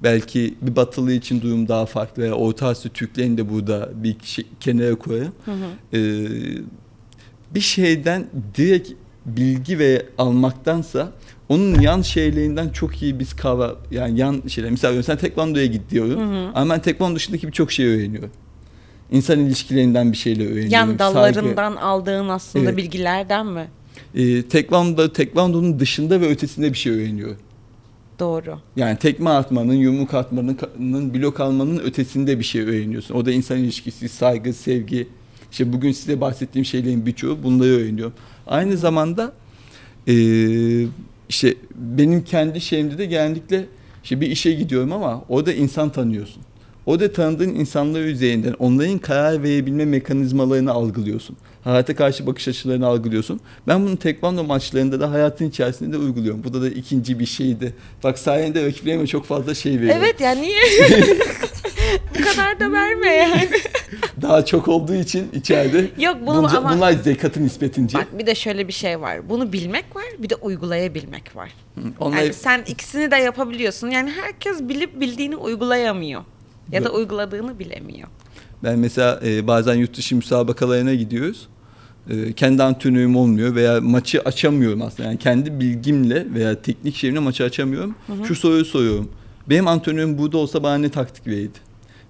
Belki 0.03 0.55
bir 0.61 0.75
batılı 0.75 1.13
için 1.13 1.41
durum 1.41 1.67
daha 1.67 1.85
farklı 1.85 2.23
veya 2.23 2.33
Orta 2.33 2.67
Asya 2.67 2.91
Türklerini 2.91 3.37
de 3.37 3.49
burada 3.49 3.89
bir 3.95 4.13
kişi, 4.13 4.45
kenara 4.59 4.95
koyarım. 4.95 5.33
Hı 5.45 5.51
hı. 5.51 5.97
E, 5.97 6.01
bir 7.55 7.59
şeyden 7.61 8.27
direkt 8.55 8.91
bilgi 9.25 9.79
ve 9.79 10.05
almaktansa 10.17 11.11
onun 11.49 11.79
yan 11.79 12.01
şeylerinden 12.01 12.69
çok 12.69 13.01
iyi 13.03 13.19
biz 13.19 13.33
kavra 13.35 13.75
yani 13.91 14.19
yan 14.19 14.43
şeyler 14.47 14.71
mesela 14.71 15.03
sen 15.03 15.17
tekvandoya 15.17 15.65
git 15.65 15.89
diyorum 15.91 16.19
Hı 16.33 16.47
hı. 16.47 16.51
ama 16.55 16.73
ben 16.73 16.81
tekvando 16.81 17.15
dışındaki 17.15 17.47
birçok 17.47 17.71
şey 17.71 17.85
öğreniyorum. 17.85 18.29
İnsan 19.11 19.39
ilişkilerinden 19.39 20.11
bir 20.11 20.17
şeyler 20.17 20.45
öğreniyorum. 20.45 20.71
Yan 20.71 20.85
Saygı. 20.85 20.99
dallarından 20.99 21.75
aldığın 21.75 22.29
aslında 22.29 22.65
Evet. 22.65 22.77
bilgilerden 22.77 23.47
mi? 23.47 23.67
Ee, 24.15 24.43
tekvando, 24.43 25.13
tekvandonun 25.13 25.79
dışında 25.79 26.21
ve 26.21 26.27
ötesinde 26.27 26.73
bir 26.73 26.77
şey 26.77 26.93
öğreniyorum. 26.93 27.37
Doğru. 28.19 28.59
Yani 28.75 28.97
tekme 28.97 29.29
atmanın, 29.29 29.73
yumruk 29.73 30.13
atmanın, 30.13 31.13
blok 31.13 31.39
almanın 31.39 31.79
ötesinde 31.79 32.39
bir 32.39 32.43
şey 32.43 32.61
öğreniyorsun. 32.61 33.15
O 33.15 33.25
da 33.25 33.31
insan 33.31 33.57
ilişkisi, 33.57 34.09
saygı, 34.09 34.53
sevgi. 34.53 35.07
İşte 35.51 35.73
bugün 35.73 35.91
size 35.91 36.21
bahsettiğim 36.21 36.65
şeylerin 36.65 37.05
birçoğu 37.05 37.43
bunları 37.43 37.69
öğreniyorum. 37.69 38.13
Aynı 38.47 38.77
zamanda 38.77 39.33
eee, 40.07 40.87
işte 41.29 41.55
benim 41.75 42.23
kendi 42.23 42.61
şeyimde 42.61 42.97
de 42.97 43.05
genellikle 43.05 43.65
işte 44.03 44.21
bir 44.21 44.27
işe 44.27 44.51
gidiyorum 44.51 44.91
ama 44.91 45.23
orada 45.29 45.53
insan 45.53 45.89
tanıyorsun. 45.89 46.43
Orada 46.85 47.11
tanıdığın 47.11 47.55
insanlar 47.55 48.01
üzerinden 48.01 48.53
onların 48.59 48.97
karar 48.97 49.43
verebilme 49.43 49.85
mekanizmalarını 49.85 50.71
algılıyorsun. 50.71 51.37
Hayata 51.63 51.95
karşı 51.95 52.27
bakış 52.27 52.47
açılarını 52.47 52.87
algılıyorsun. 52.87 53.39
Ben 53.67 53.85
bunu 53.85 53.97
tekvando 53.97 54.43
maçlarında 54.43 54.99
da 54.99 55.11
hayatın 55.11 55.49
içerisinde 55.49 55.93
de 55.93 55.97
uyguluyorum. 55.97 56.43
Bu 56.43 56.53
da, 56.53 56.61
da 56.61 56.69
ikinci 56.69 57.19
bir 57.19 57.25
şeydi. 57.25 57.73
Bak 58.03 58.19
sayende 58.19 58.65
rakiplerime 58.65 59.07
çok 59.07 59.25
fazla 59.25 59.55
şey 59.55 59.71
veriyorum. 59.71 60.01
Evet 60.03 60.21
ya 60.21 60.31
niye? 60.31 60.61
Bu 62.19 62.23
kadar 62.23 62.59
da 62.59 62.71
verme 62.71 63.09
yani. 63.09 63.49
Daha 64.29 64.45
çok 64.45 64.67
olduğu 64.67 64.95
için 64.95 65.29
içeride. 65.33 65.89
Yok 66.03 66.17
bunu 66.21 66.43
bunca- 66.43 66.57
ama 66.57 66.75
bunlar 66.75 66.91
zekatın 66.91 67.43
nispetince. 67.43 67.97
bak 67.97 68.07
bir 68.19 68.25
de 68.25 68.35
şöyle 68.35 68.67
bir 68.67 68.73
şey 68.73 69.01
var. 69.01 69.29
Bunu 69.29 69.53
bilmek 69.53 69.95
var, 69.95 70.05
bir 70.19 70.29
de 70.29 70.35
uygulayabilmek 70.35 71.35
var. 71.35 71.51
Onlar 71.99 72.17
Yani 72.17 72.33
sen 72.33 72.63
ikisini 72.67 73.11
de 73.11 73.15
yapabiliyorsun. 73.15 73.89
Yani 73.89 74.11
herkes 74.11 74.61
bilip 74.61 75.01
bildiğini 75.01 75.35
uygulayamıyor. 75.35 76.21
Ya 76.71 76.83
da 76.83 76.89
uyguladığını 76.91 77.59
bilemiyor. 77.59 78.07
Ben 78.63 78.79
mesela 78.79 79.19
e, 79.25 79.47
bazen 79.47 79.75
yurt 79.75 79.97
dışı 79.97 80.15
müsabakalarına 80.15 80.93
gidiyoruz. 80.93 81.47
E, 82.09 82.33
kendi 82.33 82.63
antrenörüm 82.63 83.15
olmuyor 83.15 83.55
veya 83.55 83.81
maçı 83.81 84.21
açamıyorum 84.21 84.81
aslında. 84.81 85.09
Yani 85.09 85.19
kendi 85.19 85.59
bilgimle 85.59 86.33
veya 86.33 86.61
teknik 86.61 86.95
şeyimle 86.95 87.19
maçı 87.19 87.43
açamıyorum. 87.43 87.95
Şu 88.27 88.35
soruyu 88.35 88.65
soruyorum. 88.65 89.09
Benim 89.49 89.67
antrenörüm 89.67 90.17
burada 90.17 90.37
olsa 90.37 90.63
bana 90.63 90.77
ne 90.77 90.89
taktik 90.89 91.27
verirdi? 91.27 91.57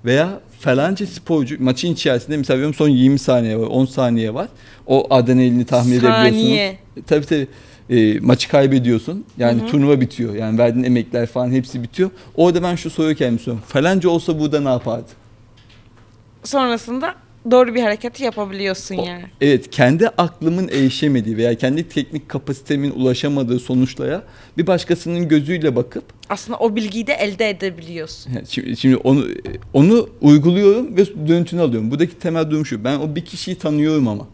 Veya 0.06 0.40
falanca 0.60 1.06
sporcu 1.08 1.56
maçın 1.64 1.94
içerisinde 1.94 2.38
mesela 2.38 2.58
diyorum 2.58 2.74
son 2.74 2.90
20 2.90 3.20
saniye 3.20 3.60
var, 3.60 3.68
10 3.68 3.86
saniye 3.86 4.34
var. 4.34 4.48
O 4.88 5.08
adrenalini 5.10 5.66
tahmin 5.66 5.92
edebiliyorsunuz. 5.92 6.32
Saniye. 6.42 6.78
E, 6.98 7.02
Tabii 7.08 7.26
tabii. 7.26 7.48
E, 7.90 8.20
maçı 8.20 8.50
kaybediyorsun. 8.50 9.26
Yani 9.38 9.66
turnuva 9.66 10.02
bitiyor. 10.02 10.36
Yani 10.36 10.58
verdiğin 10.58 10.86
emekler 10.86 11.26
falan 11.26 11.52
hepsi 11.52 11.84
bitiyor. 11.84 12.10
Orada 12.36 12.64
ben 12.64 12.76
şu 12.76 12.90
soruyu 12.90 13.16
kendime 13.16 13.40
soruyorum. 13.40 13.64
Falanca 13.68 14.10
olsa 14.10 14.40
burada 14.40 14.60
ne 14.62 14.70
yapardı? 14.70 15.08
Sonrasında 16.44 17.16
doğru 17.52 17.76
bir 17.76 17.82
hareketi 17.82 18.24
yapabiliyorsun 18.24 18.98
O- 18.98 19.06
yani. 19.06 19.24
Evet 19.42 19.70
kendi 19.72 20.08
aklımın 20.10 20.68
erişemediği 20.68 21.38
veya 21.38 21.56
kendi 21.56 21.90
teknik 21.90 22.30
kapasitemin 22.30 22.92
ulaşamadığı 22.92 23.60
sonuçlara 23.60 24.24
bir 24.58 24.68
başkasının 24.68 25.28
gözüyle 25.28 25.76
bakıp 25.76 26.04
Aslında 26.30 26.58
o 26.60 26.76
bilgiyi 26.76 27.08
de 27.08 27.14
elde 27.14 27.50
edebiliyorsun. 27.50 28.32
şimdi, 28.50 28.78
şimdi 28.78 28.96
onu 28.98 29.26
onu 29.74 30.10
uyguluyorum 30.22 30.98
ve 30.98 31.28
dönütünü 31.28 31.62
alıyorum. 31.62 31.92
Buradaki 31.92 32.20
temel 32.20 32.50
durum 32.52 32.66
şu. 32.66 32.84
Ben 32.84 33.00
o 33.00 33.16
bir 33.16 33.26
kişiyi 33.26 33.56
tanıyorum 33.58 34.08
ama 34.08 34.28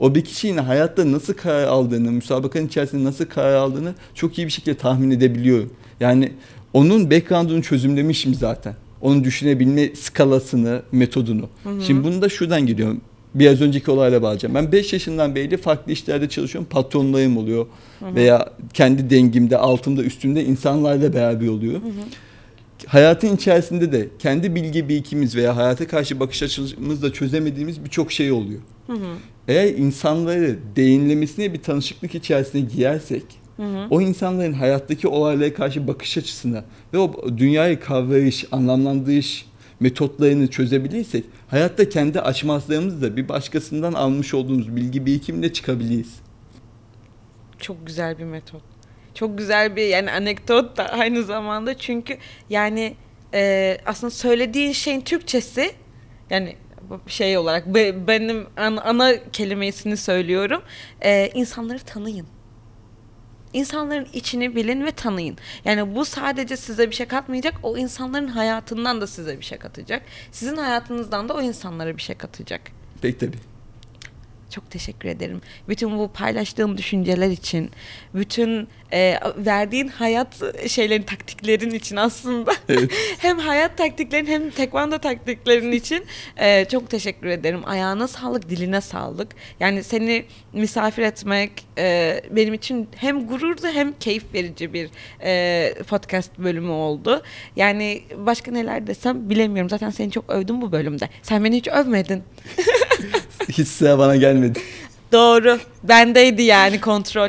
o 0.00 0.14
bir 0.14 0.24
kişinin 0.24 0.56
hayatta 0.58 1.12
nasıl 1.12 1.34
karar 1.34 1.64
aldığını, 1.68 2.12
müsabakanın 2.12 2.66
içerisinde 2.66 3.04
nasıl 3.04 3.24
karar 3.24 3.54
aldığını 3.54 3.94
çok 4.14 4.38
iyi 4.38 4.46
bir 4.46 4.52
şekilde 4.52 4.76
tahmin 4.76 5.10
edebiliyorum. 5.10 5.70
Yani 6.00 6.32
onun 6.72 7.10
background'unu 7.10 7.62
çözümlemişim 7.62 8.34
zaten. 8.34 8.74
Onun 9.06 9.24
düşünebilme 9.24 9.94
skalasını, 9.94 10.82
metodunu. 10.92 11.48
Şimdi 11.86 12.04
bunu 12.04 12.22
da 12.22 12.28
şuradan 12.28 12.66
geliyorum. 12.66 13.00
Biraz 13.34 13.60
önceki 13.60 13.90
olayla 13.90 14.22
bağlayacağım. 14.22 14.54
Ben 14.54 14.72
5 14.72 14.92
yaşından 14.92 15.34
beri 15.34 15.56
farklı 15.56 15.92
işlerde 15.92 16.28
çalışıyorum. 16.28 16.68
Patronlarım 16.70 17.36
oluyor. 17.36 17.66
Veya 18.02 18.52
kendi 18.74 19.10
dengimde, 19.10 19.56
altımda, 19.58 20.02
üstümde 20.02 20.44
insanlarla 20.44 21.14
beraber 21.14 21.48
oluyor. 21.48 21.80
Hayatın 22.86 23.36
içerisinde 23.36 23.92
de 23.92 24.08
kendi 24.18 24.54
bilgi 24.54 24.88
birikimimiz 24.88 25.36
veya 25.36 25.56
hayata 25.56 25.86
karşı 25.86 26.20
bakış 26.20 26.42
açımızla 26.42 27.12
çözemediğimiz 27.12 27.84
birçok 27.84 28.12
şey 28.12 28.32
oluyor. 28.32 28.60
Hı 28.86 28.92
hı. 28.92 29.16
Eğer 29.48 29.74
insanları 29.74 30.58
değinlemesine 30.76 31.52
bir 31.52 31.62
tanışıklık 31.62 32.14
içerisine 32.14 32.60
girersek 32.60 33.22
Hı 33.56 33.62
hı. 33.62 33.86
o 33.90 34.00
insanların 34.00 34.52
hayattaki 34.52 35.08
olaylara 35.08 35.54
karşı 35.54 35.86
bakış 35.88 36.18
açısına 36.18 36.64
ve 36.92 36.98
o 36.98 37.28
dünyayı 37.38 37.80
kavrayış, 37.80 38.44
anlamlandırış 38.52 39.46
metotlarını 39.80 40.46
çözebilirsek 40.50 41.24
hayatta 41.48 41.88
kendi 41.88 42.20
açmazlarımızı 42.20 43.02
da 43.02 43.16
bir 43.16 43.28
başkasından 43.28 43.92
almış 43.92 44.34
olduğumuz 44.34 44.76
bilgi 44.76 45.06
birikimle 45.06 45.52
çıkabiliriz. 45.52 46.14
Çok 47.58 47.86
güzel 47.86 48.18
bir 48.18 48.24
metot. 48.24 48.62
Çok 49.14 49.38
güzel 49.38 49.76
bir 49.76 49.82
yani 49.86 50.10
anekdot 50.12 50.76
da 50.76 50.88
aynı 50.88 51.22
zamanda 51.22 51.78
çünkü 51.78 52.18
yani 52.50 52.94
e, 53.34 53.78
aslında 53.86 54.10
söylediğin 54.10 54.72
şeyin 54.72 55.00
Türkçesi 55.00 55.70
yani 56.30 56.56
şey 57.06 57.38
olarak 57.38 57.74
be- 57.74 58.06
benim 58.06 58.46
an- 58.56 58.76
ana 58.76 59.12
kelimesini 59.32 59.96
söylüyorum. 59.96 60.62
E, 61.04 61.28
insanları 61.34 61.78
tanıyın. 61.78 62.26
İnsanların 63.52 64.08
içini 64.12 64.56
bilin 64.56 64.84
ve 64.84 64.90
tanıyın. 64.90 65.36
Yani 65.64 65.94
bu 65.94 66.04
sadece 66.04 66.56
size 66.56 66.90
bir 66.90 66.94
şey 66.94 67.06
katmayacak, 67.06 67.54
o 67.62 67.76
insanların 67.76 68.28
hayatından 68.28 69.00
da 69.00 69.06
size 69.06 69.38
bir 69.38 69.44
şey 69.44 69.58
katacak. 69.58 70.02
Sizin 70.32 70.56
hayatınızdan 70.56 71.28
da 71.28 71.34
o 71.34 71.42
insanlara 71.42 71.96
bir 71.96 72.02
şey 72.02 72.16
katacak. 72.16 72.60
Pek 73.02 73.20
tabii. 73.20 73.55
Çok 74.56 74.70
teşekkür 74.70 75.08
ederim. 75.08 75.40
Bütün 75.68 75.98
bu 75.98 76.08
paylaştığım 76.08 76.78
düşünceler 76.78 77.30
için, 77.30 77.70
bütün 78.14 78.68
e, 78.92 79.20
verdiğin 79.36 79.88
hayat 79.88 80.28
şeylerin, 80.68 81.02
taktiklerin 81.02 81.70
için 81.70 81.96
aslında. 81.96 82.52
Evet. 82.68 82.90
hem 83.18 83.38
hayat 83.38 83.78
taktiklerin 83.78 84.26
hem 84.26 84.50
tekvando 84.50 84.98
taktiklerin 84.98 85.72
için 85.72 86.04
e, 86.36 86.64
çok 86.64 86.90
teşekkür 86.90 87.26
ederim. 87.26 87.60
Ayağına 87.66 88.08
sağlık, 88.08 88.48
diline 88.50 88.80
sağlık. 88.80 89.28
Yani 89.60 89.84
seni 89.84 90.24
misafir 90.52 91.02
etmek 91.02 91.50
e, 91.78 92.20
benim 92.30 92.54
için 92.54 92.88
hem 92.96 93.26
gururdu 93.26 93.66
hem 93.72 93.92
keyif 93.92 94.34
verici 94.34 94.72
bir 94.72 94.90
e, 95.22 95.74
podcast 95.88 96.38
bölümü 96.38 96.70
oldu. 96.70 97.22
Yani 97.56 98.02
başka 98.16 98.50
neler 98.50 98.86
desem 98.86 99.30
bilemiyorum. 99.30 99.70
Zaten 99.70 99.90
seni 99.90 100.10
çok 100.10 100.30
övdüm 100.30 100.60
bu 100.60 100.72
bölümde. 100.72 101.08
Sen 101.22 101.44
beni 101.44 101.56
hiç 101.56 101.68
övmedin. 101.68 102.22
Hiç 103.52 103.68
sıra 103.68 103.98
bana 103.98 104.16
gelmedi. 104.16 104.58
Doğru. 105.12 105.58
Bendeydi 105.82 106.42
yani 106.42 106.80
kontrol. 106.80 107.28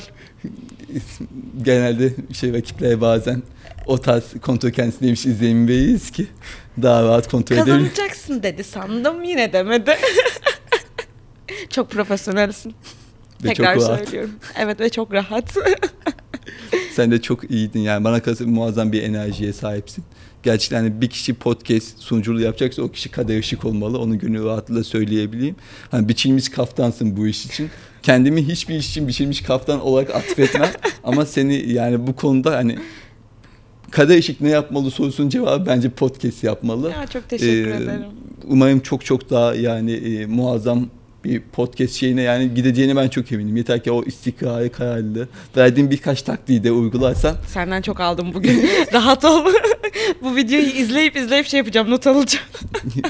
Genelde 1.61 2.13
şey 2.33 2.53
rakipler 2.53 3.01
bazen 3.01 3.43
o 3.85 3.97
tarz 3.97 4.23
kontrol 4.41 4.71
kendisindeymiş 4.71 5.25
izlenimi 5.25 5.67
veririz 5.67 6.11
ki 6.11 6.27
daha 6.81 7.03
rahat 7.03 7.27
kontrol 7.31 7.55
edebilir. 7.55 7.89
Kazanacaksın 7.89 8.43
dedi 8.43 8.63
sandım 8.63 9.23
yine 9.23 9.53
demedi. 9.53 9.97
çok 11.69 11.89
profesyonelsin. 11.91 12.75
Ve 13.43 13.47
Tekrar 13.47 13.73
çok 13.75 13.83
rahat. 13.83 13.99
söylüyorum. 13.99 14.31
Evet 14.59 14.79
ve 14.79 14.89
çok 14.89 15.13
rahat. 15.13 15.57
Sen 16.95 17.11
de 17.11 17.21
çok 17.21 17.51
iyiydin 17.51 17.79
yani 17.79 18.03
bana 18.03 18.21
kalırsa 18.21 18.45
muazzam 18.45 18.91
bir 18.91 19.03
enerjiye 19.03 19.53
sahipsin. 19.53 20.03
Gerçekten 20.43 20.77
hani 20.77 21.01
bir 21.01 21.07
kişi 21.09 21.33
podcast 21.33 21.99
sunuculuğu 21.99 22.39
yapacaksa 22.41 22.81
o 22.81 22.91
kişi 22.91 23.11
kader 23.11 23.39
ışık 23.39 23.65
olmalı. 23.65 23.99
Onu 23.99 24.19
gönül 24.19 24.45
rahatlığıyla 24.45 24.83
söyleyebileyim. 24.83 25.55
Hani 25.91 26.09
biçilmiş 26.09 26.49
kaftansın 26.49 27.17
bu 27.17 27.27
iş 27.27 27.45
için. 27.45 27.69
Kendimi 28.03 28.47
hiçbir 28.47 28.75
iş 28.75 28.89
için 28.89 29.07
biçilmiş 29.07 29.41
kaftan 29.41 29.81
olarak 29.81 30.15
atfetmem. 30.15 30.69
Ama 31.03 31.25
seni 31.25 31.71
yani 31.71 32.07
bu 32.07 32.15
konuda 32.15 32.55
hani 32.55 32.77
kader 33.91 34.17
ışık 34.17 34.41
ne 34.41 34.49
yapmalı 34.49 34.91
sorusunun 34.91 35.29
cevabı 35.29 35.65
bence 35.65 35.89
podcast 35.89 36.43
yapmalı. 36.43 36.89
ya 36.89 37.07
çok 37.07 37.29
teşekkür 37.29 37.67
Ee, 37.71 37.75
ederim. 37.75 38.01
Umarım 38.47 38.79
çok 38.79 39.05
çok 39.05 39.29
daha 39.29 39.55
yani 39.55 39.91
e, 39.91 40.25
muazzam 40.25 40.87
bir 41.23 41.41
podcast 41.41 41.93
şeyine 41.93 42.21
yani 42.21 42.53
gideceğine 42.53 42.95
ben 42.95 43.07
çok 43.09 43.31
eminim. 43.31 43.57
Yeter 43.57 43.83
ki 43.83 43.91
o 43.91 44.03
istikrarı 44.03 44.71
kararlılığı 44.71 45.27
verdiğim 45.57 45.91
birkaç 45.91 46.21
taktiği 46.21 46.63
de 46.63 46.71
uygularsan 46.71 47.35
Senden 47.47 47.81
çok 47.81 47.99
aldım 47.99 48.33
bugün. 48.33 48.69
Rahat 48.93 49.25
ol. 49.25 49.45
Bu 50.21 50.35
videoyu 50.35 50.65
izleyip 50.65 51.15
izleyip 51.17 51.45
şey 51.47 51.57
yapacağım, 51.57 51.89
not 51.91 52.07
alacağım. 52.07 52.45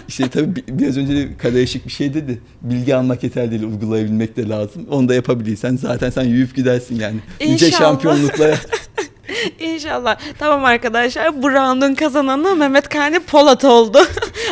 işte 0.07 0.29
tabii 0.33 0.55
bi- 0.55 0.63
biraz 0.67 0.97
önce 0.97 1.15
de 1.15 1.37
karışık 1.37 1.85
bir 1.87 1.91
şey 1.91 2.13
dedi. 2.13 2.41
Bilgi 2.61 2.95
almak 2.95 3.23
yeter 3.23 3.51
değil, 3.51 3.63
uygulayabilmek 3.63 4.37
de 4.37 4.49
lazım. 4.49 4.85
Onu 4.89 5.09
da 5.09 5.13
yapabilirsen 5.13 5.77
zaten 5.77 6.09
sen 6.09 6.23
yürüyüp 6.23 6.55
gidersin 6.55 6.99
yani. 6.99 7.17
İnşallah. 7.39 7.71
şampiyonluklara 7.79 8.55
İnşallah. 9.59 10.19
Tamam 10.39 10.65
arkadaşlar 10.65 11.43
bu 11.43 11.51
round'un 11.51 11.95
kazananı 11.95 12.55
Mehmet 12.55 12.89
Kani 12.89 13.19
Polat 13.19 13.65
oldu. 13.65 13.99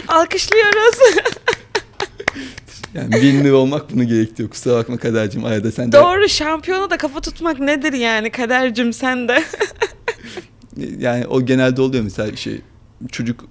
Alkışlıyoruz. 0.08 1.00
yani 2.94 3.12
winner 3.12 3.52
olmak 3.52 3.94
bunu 3.94 4.04
gerektiriyor. 4.04 4.50
Kusura 4.50 4.76
bakma 4.76 4.98
kadercim 4.98 5.46
arada 5.46 5.72
sen 5.72 5.92
de 5.92 5.98
Doğru 5.98 6.30
şampiyona 6.30 6.90
da 6.90 6.98
kafa 6.98 7.22
tutmak 7.22 7.60
nedir 7.60 7.94
yani 7.94 8.30
kadercim 8.30 8.94
sen 8.94 9.28
de. 9.28 9.44
Yani 11.00 11.28
o 11.28 11.46
genelde 11.46 11.82
oluyor 11.82 12.04
mesela 12.04 12.36
şey 12.36 12.62
çocuk 13.12 13.46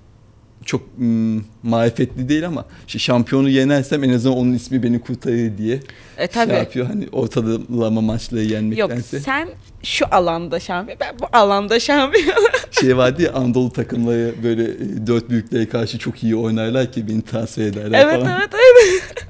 çok 0.65 0.99
mm, 0.99 1.41
marifetli 1.63 2.29
değil 2.29 2.47
ama 2.47 2.65
işte 2.87 2.99
şampiyonu 2.99 3.49
yenersem 3.49 4.05
en 4.05 4.13
azından 4.13 4.37
onun 4.39 4.53
ismi 4.53 4.83
beni 4.83 5.01
kurtarır 5.01 5.59
diye 5.59 5.75
E 5.75 5.81
şey 6.19 6.27
tabii. 6.27 6.53
yapıyor 6.53 6.87
hani 6.87 7.09
ortalama 7.13 8.01
maçları 8.01 8.43
Yok 8.43 8.51
yenmektense. 8.53 9.21
sen 9.21 9.49
şu 9.83 10.07
alanda 10.11 10.61
şampiyon 10.61 11.01
ben 11.01 11.15
bu 11.21 11.37
alanda 11.37 11.81
şampiyon. 11.81 12.35
Şey 12.71 12.97
vardı 12.97 13.23
ya 13.23 13.33
Anadolu 13.33 13.73
takımları 13.73 14.35
böyle 14.43 14.63
e, 14.65 15.07
dört 15.07 15.31
büyüklere 15.31 15.69
karşı 15.69 15.99
çok 15.99 16.23
iyi 16.23 16.37
oynarlar 16.37 16.93
ki 16.93 17.09
beni 17.09 17.23
transfer 17.23 17.65
ederler 17.65 18.05
evet 18.05 18.21
falan. 18.21 18.41
evet 18.41 18.51
evet. 18.55 19.27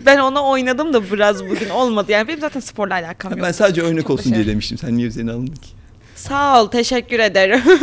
ben 0.06 0.18
ona 0.18 0.42
oynadım 0.44 0.92
da 0.92 1.12
biraz 1.12 1.44
bugün 1.48 1.68
olmadı. 1.68 2.12
Yani 2.12 2.28
benim 2.28 2.40
zaten 2.40 2.60
sporla 2.60 2.94
alakam 2.94 3.32
yok. 3.32 3.40
Ben 3.42 3.52
sadece 3.52 3.82
örnek 3.82 4.02
Çok 4.02 4.10
olsun 4.10 4.24
diye 4.24 4.34
başarılı. 4.34 4.50
demiştim. 4.52 4.78
Sen 4.78 4.96
niye 4.96 5.08
üzerine 5.08 5.30
alındın 5.32 5.54
ki? 5.54 5.68
Sağ 6.20 6.62
ol 6.62 6.68
teşekkür 6.70 7.18
ederim. 7.18 7.60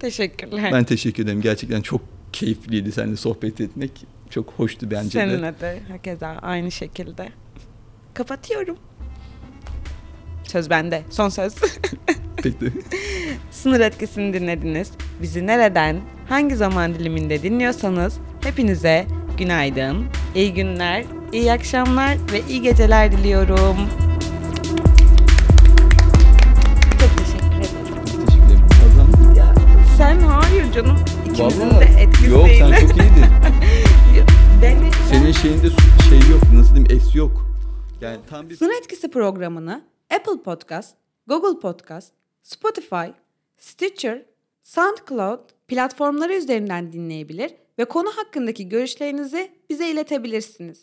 Teşekkürler. 0.00 0.72
Ben 0.72 0.84
teşekkür 0.84 1.22
ederim. 1.22 1.40
Gerçekten 1.40 1.80
çok 1.82 2.00
keyifliydi 2.32 2.92
seninle 2.92 3.16
sohbet 3.16 3.60
etmek. 3.60 3.90
Çok 4.30 4.52
hoştu 4.52 4.90
bence 4.90 5.18
de. 5.18 5.24
Seninle 5.24 5.60
de 5.60 5.78
hakeza 5.88 6.28
aynı 6.42 6.70
şekilde. 6.70 7.28
Kapatıyorum. 8.14 8.76
Söz 10.44 10.70
bende. 10.70 11.02
Son 11.10 11.28
söz. 11.28 11.54
Peki. 12.36 12.72
Sınır 13.50 13.80
etkisini 13.80 14.32
dinlediniz. 14.34 14.90
Bizi 15.22 15.46
nereden, 15.46 16.00
hangi 16.28 16.56
zaman 16.56 16.94
diliminde 16.94 17.42
dinliyorsanız 17.42 18.18
hepinize 18.44 19.06
günaydın, 19.38 20.06
iyi 20.34 20.54
günler, 20.54 21.04
iyi 21.32 21.52
akşamlar 21.52 22.16
ve 22.32 22.40
iyi 22.48 22.62
geceler 22.62 23.12
diliyorum. 23.12 23.76
Canım. 30.76 30.96
İkimizin 31.30 31.60
Vallahi. 31.60 31.80
de 31.80 32.02
etkisi 32.02 32.30
Yok 32.30 32.46
sen 32.58 32.66
çok 32.66 32.90
iyiydin. 32.90 33.24
Beni- 34.62 34.90
Senin 35.10 35.32
şeyinde 35.32 35.66
şey 36.08 36.18
yok. 36.30 36.42
Nasıl 36.54 36.74
diyeyim? 36.76 36.96
Es 36.96 37.14
yok. 37.14 37.46
Yani 38.00 38.18
tam 38.30 38.50
bir 38.50 38.56
Sınır 38.56 38.74
Etkisi 38.80 39.10
programını 39.10 39.82
Apple 40.14 40.42
Podcast, 40.42 40.96
Google 41.26 41.60
Podcast, 41.60 42.12
Spotify, 42.42 43.06
Stitcher, 43.58 44.22
SoundCloud 44.62 45.40
platformları 45.68 46.34
üzerinden 46.34 46.92
dinleyebilir 46.92 47.50
ve 47.78 47.84
konu 47.84 48.08
hakkındaki 48.16 48.68
görüşlerinizi 48.68 49.50
bize 49.70 49.90
iletebilirsiniz. 49.90 50.78